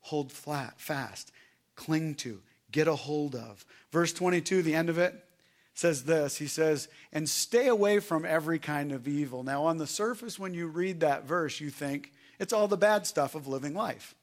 hold 0.00 0.32
flat, 0.32 0.80
fast, 0.80 1.32
cling 1.76 2.14
to, 2.16 2.40
get 2.70 2.88
a 2.88 2.94
hold 2.94 3.34
of. 3.34 3.64
Verse 3.92 4.12
22, 4.12 4.62
the 4.62 4.74
end 4.74 4.88
of 4.88 4.98
it, 4.98 5.24
says 5.74 6.04
this 6.04 6.38
He 6.38 6.46
says, 6.46 6.88
and 7.12 7.28
stay 7.28 7.66
away 7.66 8.00
from 8.00 8.24
every 8.24 8.58
kind 8.58 8.92
of 8.92 9.06
evil. 9.06 9.42
Now, 9.42 9.64
on 9.64 9.76
the 9.76 9.86
surface, 9.86 10.38
when 10.38 10.54
you 10.54 10.68
read 10.68 11.00
that 11.00 11.24
verse, 11.24 11.60
you 11.60 11.70
think 11.70 12.12
it's 12.38 12.52
all 12.52 12.68
the 12.68 12.76
bad 12.76 13.06
stuff 13.06 13.34
of 13.34 13.46
living 13.46 13.74
life. 13.74 14.14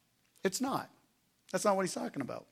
It's 0.44 0.62
not. 0.62 0.90
That's 1.52 1.66
not 1.66 1.76
what 1.76 1.84
he's 1.84 1.94
talking 1.94 2.22
about. 2.22 2.46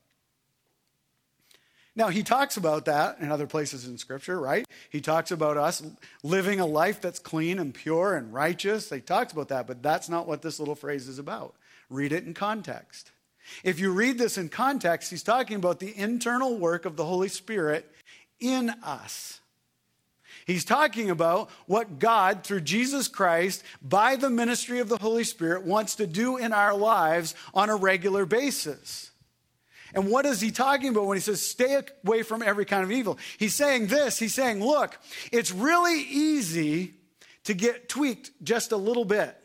Now, 1.96 2.08
he 2.08 2.22
talks 2.22 2.56
about 2.56 2.84
that 2.84 3.18
in 3.20 3.32
other 3.32 3.48
places 3.48 3.86
in 3.86 3.98
Scripture, 3.98 4.38
right? 4.38 4.64
He 4.90 5.00
talks 5.00 5.32
about 5.32 5.56
us 5.56 5.82
living 6.22 6.60
a 6.60 6.66
life 6.66 7.00
that's 7.00 7.18
clean 7.18 7.58
and 7.58 7.74
pure 7.74 8.14
and 8.14 8.32
righteous. 8.32 8.90
He 8.90 9.00
talks 9.00 9.32
about 9.32 9.48
that, 9.48 9.66
but 9.66 9.82
that's 9.82 10.08
not 10.08 10.28
what 10.28 10.40
this 10.40 10.60
little 10.60 10.76
phrase 10.76 11.08
is 11.08 11.18
about. 11.18 11.56
Read 11.88 12.12
it 12.12 12.24
in 12.24 12.32
context. 12.32 13.10
If 13.64 13.80
you 13.80 13.92
read 13.92 14.18
this 14.18 14.38
in 14.38 14.48
context, 14.48 15.10
he's 15.10 15.24
talking 15.24 15.56
about 15.56 15.80
the 15.80 15.96
internal 15.98 16.56
work 16.56 16.84
of 16.84 16.96
the 16.96 17.04
Holy 17.04 17.28
Spirit 17.28 17.90
in 18.40 18.70
us. 18.82 19.40
He's 20.46 20.64
talking 20.64 21.10
about 21.10 21.50
what 21.66 21.98
God, 21.98 22.42
through 22.42 22.62
Jesus 22.62 23.08
Christ, 23.08 23.62
by 23.82 24.16
the 24.16 24.30
ministry 24.30 24.80
of 24.80 24.88
the 24.88 24.96
Holy 24.96 25.24
Spirit, 25.24 25.64
wants 25.64 25.96
to 25.96 26.06
do 26.06 26.38
in 26.38 26.52
our 26.52 26.74
lives 26.74 27.34
on 27.54 27.70
a 27.70 27.76
regular 27.76 28.26
basis. 28.26 29.10
And 29.94 30.08
what 30.08 30.26
is 30.26 30.40
he 30.40 30.50
talking 30.50 30.90
about 30.90 31.06
when 31.06 31.16
he 31.16 31.20
says, 31.20 31.44
stay 31.44 31.80
away 32.04 32.22
from 32.22 32.42
every 32.42 32.64
kind 32.64 32.84
of 32.84 32.92
evil? 32.92 33.18
He's 33.38 33.54
saying 33.54 33.88
this 33.88 34.18
He's 34.18 34.34
saying, 34.34 34.64
look, 34.64 34.98
it's 35.32 35.52
really 35.52 36.00
easy 36.00 36.94
to 37.44 37.54
get 37.54 37.88
tweaked 37.88 38.30
just 38.42 38.72
a 38.72 38.76
little 38.76 39.04
bit. 39.04 39.39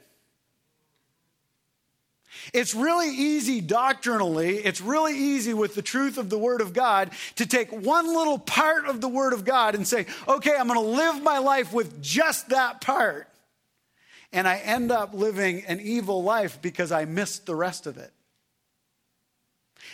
It's 2.53 2.73
really 2.75 3.09
easy 3.09 3.61
doctrinally, 3.61 4.57
it's 4.57 4.81
really 4.81 5.17
easy 5.17 5.53
with 5.53 5.75
the 5.75 5.81
truth 5.81 6.17
of 6.17 6.29
the 6.29 6.37
Word 6.37 6.61
of 6.61 6.73
God 6.73 7.11
to 7.35 7.45
take 7.45 7.71
one 7.71 8.07
little 8.07 8.39
part 8.39 8.85
of 8.85 9.01
the 9.01 9.07
Word 9.07 9.33
of 9.33 9.45
God 9.45 9.75
and 9.75 9.87
say, 9.87 10.05
okay, 10.27 10.55
I'm 10.57 10.67
going 10.67 10.79
to 10.79 10.85
live 10.85 11.21
my 11.23 11.39
life 11.39 11.73
with 11.73 12.01
just 12.01 12.49
that 12.49 12.81
part. 12.81 13.27
And 14.31 14.47
I 14.47 14.57
end 14.57 14.91
up 14.91 15.13
living 15.13 15.63
an 15.65 15.79
evil 15.79 16.23
life 16.23 16.61
because 16.61 16.91
I 16.91 17.05
missed 17.05 17.45
the 17.45 17.55
rest 17.55 17.87
of 17.87 17.97
it. 17.97 18.11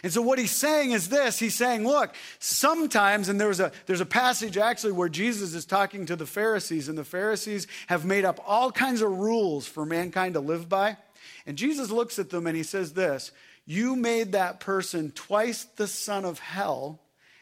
And 0.03 0.11
so 0.11 0.21
what 0.21 0.39
he's 0.39 0.51
saying 0.51 0.91
is 0.91 1.09
this 1.09 1.37
he's 1.37 1.53
saying 1.53 1.85
look 1.85 2.15
sometimes 2.39 3.29
and 3.29 3.39
there's 3.39 3.59
a 3.59 3.71
there's 3.85 4.01
a 4.01 4.05
passage 4.05 4.57
actually 4.57 4.93
where 4.93 5.09
Jesus 5.09 5.53
is 5.53 5.65
talking 5.65 6.05
to 6.07 6.15
the 6.15 6.25
Pharisees 6.25 6.89
and 6.89 6.97
the 6.97 7.03
Pharisees 7.03 7.67
have 7.87 8.05
made 8.05 8.25
up 8.25 8.39
all 8.47 8.71
kinds 8.71 9.01
of 9.01 9.11
rules 9.11 9.67
for 9.67 9.85
mankind 9.85 10.33
to 10.35 10.39
live 10.39 10.67
by 10.67 10.97
and 11.45 11.57
Jesus 11.57 11.89
looks 11.89 12.19
at 12.19 12.29
them 12.29 12.47
and 12.47 12.55
he 12.55 12.63
says 12.63 12.93
this 12.93 13.31
You 13.65 13.95
made 13.95 14.33
that 14.33 14.59
person 14.59 15.11
twice 15.11 15.63
the 15.63 15.87
son 15.87 16.25
of 16.25 16.39
hell 16.39 16.99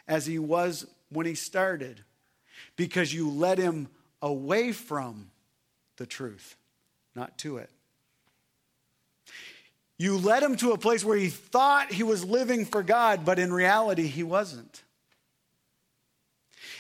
as 0.07 0.25
he 0.25 0.39
was 0.39 0.85
when 1.09 1.25
he 1.25 1.35
started 1.35 2.03
because 2.75 3.13
you 3.13 3.29
led 3.29 3.57
him 3.57 3.88
away 4.21 4.71
from 4.71 5.31
the 5.97 6.05
truth, 6.05 6.55
not 7.15 7.38
to 7.39 7.57
it. 7.57 7.69
You 9.97 10.17
led 10.17 10.43
him 10.43 10.55
to 10.57 10.71
a 10.71 10.77
place 10.77 11.03
where 11.03 11.17
he 11.17 11.27
thought 11.27 11.91
he 11.91 12.03
was 12.03 12.23
living 12.23 12.65
for 12.65 12.81
God, 12.81 13.25
but 13.25 13.38
in 13.38 13.51
reality, 13.51 14.07
he 14.07 14.23
wasn't. 14.23 14.81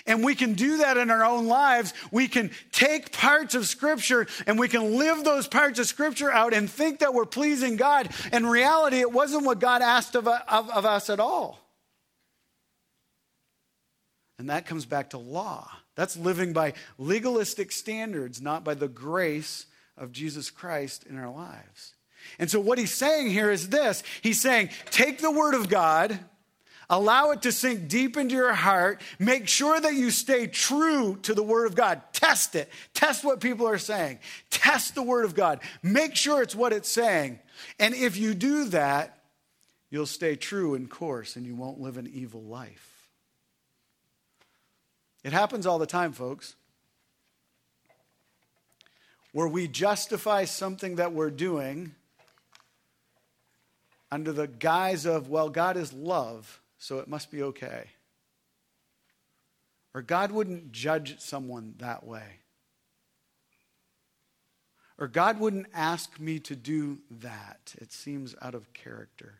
And 0.09 0.23
we 0.23 0.33
can 0.33 0.53
do 0.53 0.77
that 0.77 0.97
in 0.97 1.11
our 1.11 1.23
own 1.23 1.47
lives. 1.47 1.93
We 2.11 2.27
can 2.27 2.49
take 2.71 3.11
parts 3.11 3.53
of 3.53 3.67
Scripture 3.67 4.27
and 4.47 4.59
we 4.59 4.67
can 4.67 4.97
live 4.97 5.23
those 5.23 5.47
parts 5.47 5.77
of 5.77 5.85
Scripture 5.85 6.31
out 6.31 6.53
and 6.53 6.69
think 6.69 6.99
that 6.99 7.13
we're 7.13 7.25
pleasing 7.25 7.75
God. 7.75 8.09
In 8.33 8.45
reality, 8.47 8.97
it 8.97 9.11
wasn't 9.11 9.45
what 9.45 9.59
God 9.59 9.83
asked 9.83 10.15
of, 10.15 10.27
of, 10.27 10.69
of 10.69 10.85
us 10.85 11.11
at 11.11 11.19
all. 11.19 11.59
And 14.39 14.49
that 14.49 14.65
comes 14.65 14.85
back 14.85 15.11
to 15.11 15.19
law. 15.19 15.69
That's 15.95 16.17
living 16.17 16.53
by 16.53 16.73
legalistic 16.97 17.71
standards, 17.71 18.41
not 18.41 18.63
by 18.63 18.73
the 18.73 18.87
grace 18.87 19.67
of 19.95 20.11
Jesus 20.11 20.49
Christ 20.49 21.05
in 21.05 21.19
our 21.19 21.29
lives. 21.29 21.93
And 22.39 22.49
so, 22.49 22.59
what 22.59 22.79
he's 22.79 22.93
saying 22.93 23.29
here 23.29 23.51
is 23.51 23.69
this 23.69 24.01
He's 24.21 24.41
saying, 24.41 24.69
take 24.91 25.19
the 25.19 25.31
Word 25.31 25.53
of 25.53 25.69
God 25.69 26.19
Allow 26.89 27.31
it 27.31 27.43
to 27.43 27.51
sink 27.51 27.87
deep 27.87 28.17
into 28.17 28.33
your 28.33 28.53
heart. 28.53 29.01
Make 29.19 29.47
sure 29.47 29.79
that 29.79 29.93
you 29.93 30.09
stay 30.09 30.47
true 30.47 31.17
to 31.21 31.35
the 31.35 31.43
Word 31.43 31.67
of 31.67 31.75
God. 31.75 32.01
Test 32.13 32.55
it. 32.55 32.69
Test 32.95 33.23
what 33.23 33.41
people 33.41 33.67
are 33.67 33.77
saying. 33.77 34.19
Test 34.49 34.95
the 34.95 35.03
Word 35.03 35.25
of 35.25 35.35
God. 35.35 35.59
Make 35.83 36.15
sure 36.15 36.41
it's 36.41 36.55
what 36.55 36.73
it's 36.73 36.91
saying. 36.91 37.39
And 37.79 37.93
if 37.93 38.17
you 38.17 38.33
do 38.33 38.65
that, 38.65 39.19
you'll 39.91 40.07
stay 40.07 40.35
true 40.35 40.73
in 40.73 40.87
course 40.87 41.35
and 41.35 41.45
you 41.45 41.55
won't 41.55 41.79
live 41.79 41.97
an 41.97 42.09
evil 42.11 42.41
life. 42.41 43.07
It 45.23 45.31
happens 45.31 45.67
all 45.67 45.77
the 45.77 45.85
time, 45.85 46.11
folks, 46.11 46.55
where 49.31 49.47
we 49.47 49.67
justify 49.67 50.45
something 50.45 50.95
that 50.95 51.13
we're 51.13 51.29
doing 51.29 51.93
under 54.11 54.31
the 54.31 54.47
guise 54.47 55.05
of, 55.05 55.29
well, 55.29 55.49
God 55.49 55.77
is 55.77 55.93
love 55.93 56.59
so 56.79 56.99
it 56.99 57.07
must 57.07 57.29
be 57.29 57.43
okay. 57.43 57.85
Or 59.93 60.01
God 60.01 60.31
wouldn't 60.31 60.71
judge 60.71 61.19
someone 61.19 61.75
that 61.79 62.05
way. 62.05 62.39
Or 64.97 65.07
God 65.07 65.39
wouldn't 65.39 65.67
ask 65.73 66.19
me 66.19 66.39
to 66.39 66.55
do 66.55 66.99
that. 67.21 67.73
It 67.77 67.91
seems 67.91 68.35
out 68.41 68.55
of 68.55 68.73
character. 68.73 69.35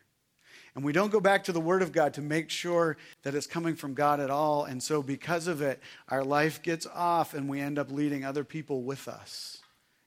And 0.74 0.84
we 0.84 0.92
don't 0.92 1.10
go 1.10 1.20
back 1.20 1.44
to 1.44 1.52
the 1.52 1.60
Word 1.60 1.82
of 1.82 1.92
God 1.92 2.14
to 2.14 2.22
make 2.22 2.48
sure 2.48 2.96
that 3.22 3.34
it's 3.34 3.46
coming 3.46 3.74
from 3.74 3.94
God 3.94 4.20
at 4.20 4.30
all. 4.30 4.64
And 4.64 4.82
so, 4.82 5.02
because 5.02 5.46
of 5.46 5.60
it, 5.62 5.80
our 6.08 6.24
life 6.24 6.62
gets 6.62 6.86
off 6.86 7.34
and 7.34 7.48
we 7.48 7.60
end 7.60 7.78
up 7.78 7.90
leading 7.90 8.24
other 8.24 8.44
people 8.44 8.82
with 8.82 9.08
us 9.08 9.58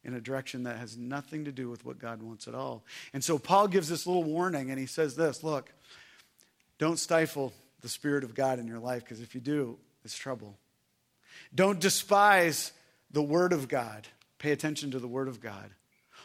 in 0.04 0.14
a 0.14 0.22
direction 0.22 0.64
that 0.64 0.78
has 0.78 0.98
nothing 0.98 1.46
to 1.46 1.52
do 1.52 1.70
with 1.70 1.86
what 1.86 2.00
God 2.00 2.22
wants 2.22 2.48
at 2.48 2.56
all. 2.56 2.84
And 3.14 3.24
so, 3.24 3.38
Paul 3.38 3.68
gives 3.68 3.90
this 3.90 4.08
little 4.08 4.24
warning 4.24 4.72
and 4.72 4.80
he 4.80 4.86
says 4.86 5.16
this 5.16 5.44
look, 5.44 5.72
don't 6.84 7.00
stifle 7.00 7.54
the 7.80 7.88
Spirit 7.88 8.26
of 8.26 8.36
God 8.36 8.60
in 8.60 8.68
your 8.68 8.78
life 8.78 9.06
because 9.06 9.22
if 9.22 9.34
you 9.34 9.40
do, 9.40 9.78
it's 10.04 10.18
trouble. 10.18 10.58
Don't 11.56 11.80
despise 11.80 12.74
the 13.10 13.22
Word 13.22 13.54
of 13.54 13.70
God. 13.70 14.06
Pay 14.38 14.52
attention 14.52 14.92
to 14.92 15.00
the 15.00 15.08
Word 15.08 15.30
of 15.30 15.40
God. 15.40 15.70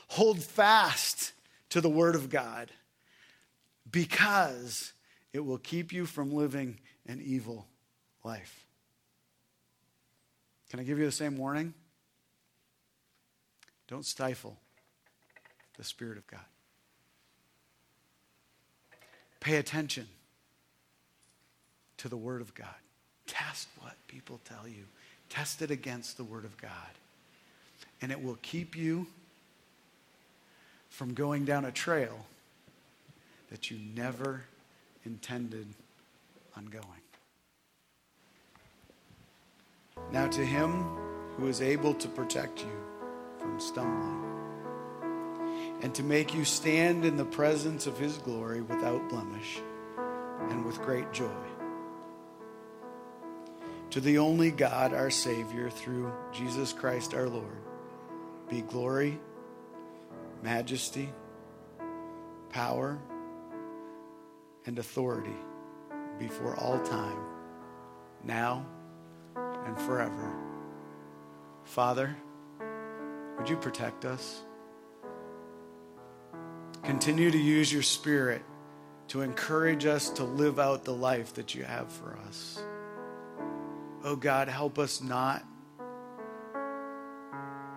Hold 0.09 0.42
fast 0.42 1.32
to 1.68 1.80
the 1.80 1.88
Word 1.88 2.16
of 2.16 2.28
God 2.28 2.72
because 3.88 4.92
it 5.32 5.38
will 5.38 5.59
keep 5.59 5.92
you 5.92 6.06
from 6.06 6.34
living 6.34 6.80
an 7.06 7.22
evil 7.24 7.64
life. 8.24 8.66
Can 10.70 10.80
I 10.80 10.82
give 10.82 10.98
you 10.98 11.04
the 11.04 11.12
same 11.12 11.38
warning? 11.38 11.72
Don't 13.86 14.04
stifle 14.04 14.59
the 15.76 15.84
Spirit 15.84 16.18
of 16.18 16.26
God. 16.26 16.40
Pay 19.38 19.54
attention 19.54 20.09
to 21.99 22.09
the 22.09 22.16
Word 22.16 22.40
of 22.40 22.55
God. 22.55 22.68
Test 23.26 23.68
what 23.80 23.94
people 24.09 24.40
tell 24.44 24.66
you, 24.66 24.84
test 25.28 25.62
it 25.62 25.70
against 25.70 26.16
the 26.16 26.24
Word 26.24 26.44
of 26.44 26.57
God. 26.57 26.70
And 28.01 28.11
it 28.11 28.22
will 28.22 28.38
keep 28.42 28.76
you 28.76 29.07
from 30.88 31.14
going 31.14 31.44
down 31.44 31.64
a 31.64 31.72
trail 31.72 32.26
that 33.51 33.70
you 33.70 33.78
never 33.94 34.42
intended 35.05 35.66
on 36.57 36.66
going. 36.66 36.84
Now, 40.12 40.26
to 40.28 40.44
him 40.44 40.84
who 41.36 41.46
is 41.49 41.61
able 41.61 41.94
to 41.94 42.09
protect 42.09 42.61
you 42.61 42.72
from 43.38 43.61
stumbling 43.61 44.24
and 45.82 45.94
to 45.94 46.03
make 46.03 46.34
you 46.34 46.44
stand 46.44 47.05
in 47.05 47.16
the 47.16 47.24
presence 47.24 47.86
of 47.86 47.99
his 47.99 48.18
glory 48.18 48.62
without 48.62 49.09
blemish 49.09 49.61
and 50.51 50.64
with 50.64 50.80
great 50.82 51.12
joy. 51.12 51.47
To 53.91 54.01
the 54.01 54.18
only 54.18 54.51
God, 54.51 54.93
our 54.93 55.11
Savior, 55.11 55.70
through 55.70 56.12
Jesus 56.32 56.72
Christ 56.72 57.14
our 57.14 57.28
Lord, 57.28 57.62
be 58.51 58.61
glory, 58.61 59.18
majesty, 60.43 61.09
power, 62.51 62.99
and 64.66 64.78
authority 64.78 65.36
before 66.18 66.55
all 66.57 66.78
time, 66.80 67.18
now 68.24 68.66
and 69.36 69.78
forever. 69.80 70.34
Father, 71.64 72.14
would 73.39 73.49
you 73.49 73.57
protect 73.57 74.05
us? 74.05 74.43
Continue 76.82 77.30
to 77.30 77.39
use 77.39 77.72
your 77.72 77.82
Spirit 77.82 78.43
to 79.09 79.22
encourage 79.22 79.86
us 79.86 80.11
to 80.11 80.24
live 80.24 80.59
out 80.59 80.84
the 80.84 80.93
life 80.93 81.34
that 81.34 81.55
you 81.55 81.64
have 81.64 81.91
for 81.91 82.18
us. 82.26 82.62
Oh 84.05 84.16
God, 84.16 84.49
help 84.49 84.78
us 84.78 85.03
not 85.03 85.44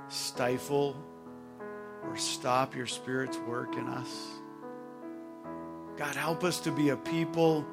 stifle 0.07 0.95
or 2.03 2.15
stop 2.15 2.75
your 2.75 2.87
Spirit's 2.87 3.37
work 3.39 3.75
in 3.75 3.87
us. 3.87 4.27
God, 5.97 6.15
help 6.15 6.43
us 6.43 6.59
to 6.61 6.71
be 6.71 6.89
a 6.89 6.97
people 6.97 7.65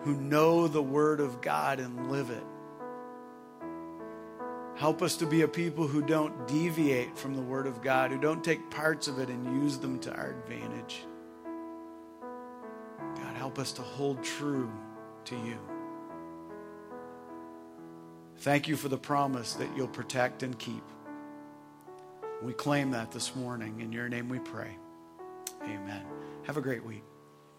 who 0.00 0.14
know 0.14 0.68
the 0.68 0.82
Word 0.82 1.20
of 1.20 1.40
God 1.40 1.80
and 1.80 2.10
live 2.10 2.30
it. 2.30 2.44
Help 4.76 5.00
us 5.00 5.16
to 5.16 5.26
be 5.26 5.40
a 5.40 5.48
people 5.48 5.86
who 5.86 6.02
don't 6.02 6.46
deviate 6.46 7.16
from 7.16 7.34
the 7.34 7.42
Word 7.42 7.66
of 7.66 7.80
God, 7.80 8.10
who 8.10 8.18
don't 8.18 8.44
take 8.44 8.70
parts 8.70 9.08
of 9.08 9.18
it 9.18 9.30
and 9.30 9.62
use 9.62 9.78
them 9.78 9.98
to 10.00 10.14
our 10.14 10.30
advantage. 10.30 11.04
God, 13.16 13.36
help 13.36 13.58
us 13.58 13.72
to 13.72 13.82
hold 13.82 14.22
true 14.22 14.70
to 15.24 15.34
you. 15.36 15.58
Thank 18.38 18.68
you 18.68 18.76
for 18.76 18.88
the 18.88 18.98
promise 18.98 19.54
that 19.54 19.68
you'll 19.76 19.88
protect 19.88 20.42
and 20.42 20.58
keep. 20.58 20.82
We 22.42 22.52
claim 22.52 22.90
that 22.90 23.10
this 23.10 23.34
morning. 23.34 23.80
In 23.80 23.92
your 23.92 24.08
name 24.08 24.28
we 24.28 24.38
pray. 24.38 24.76
Amen. 25.62 26.04
Have 26.44 26.56
a 26.56 26.60
great 26.60 26.84
week. 26.84 27.02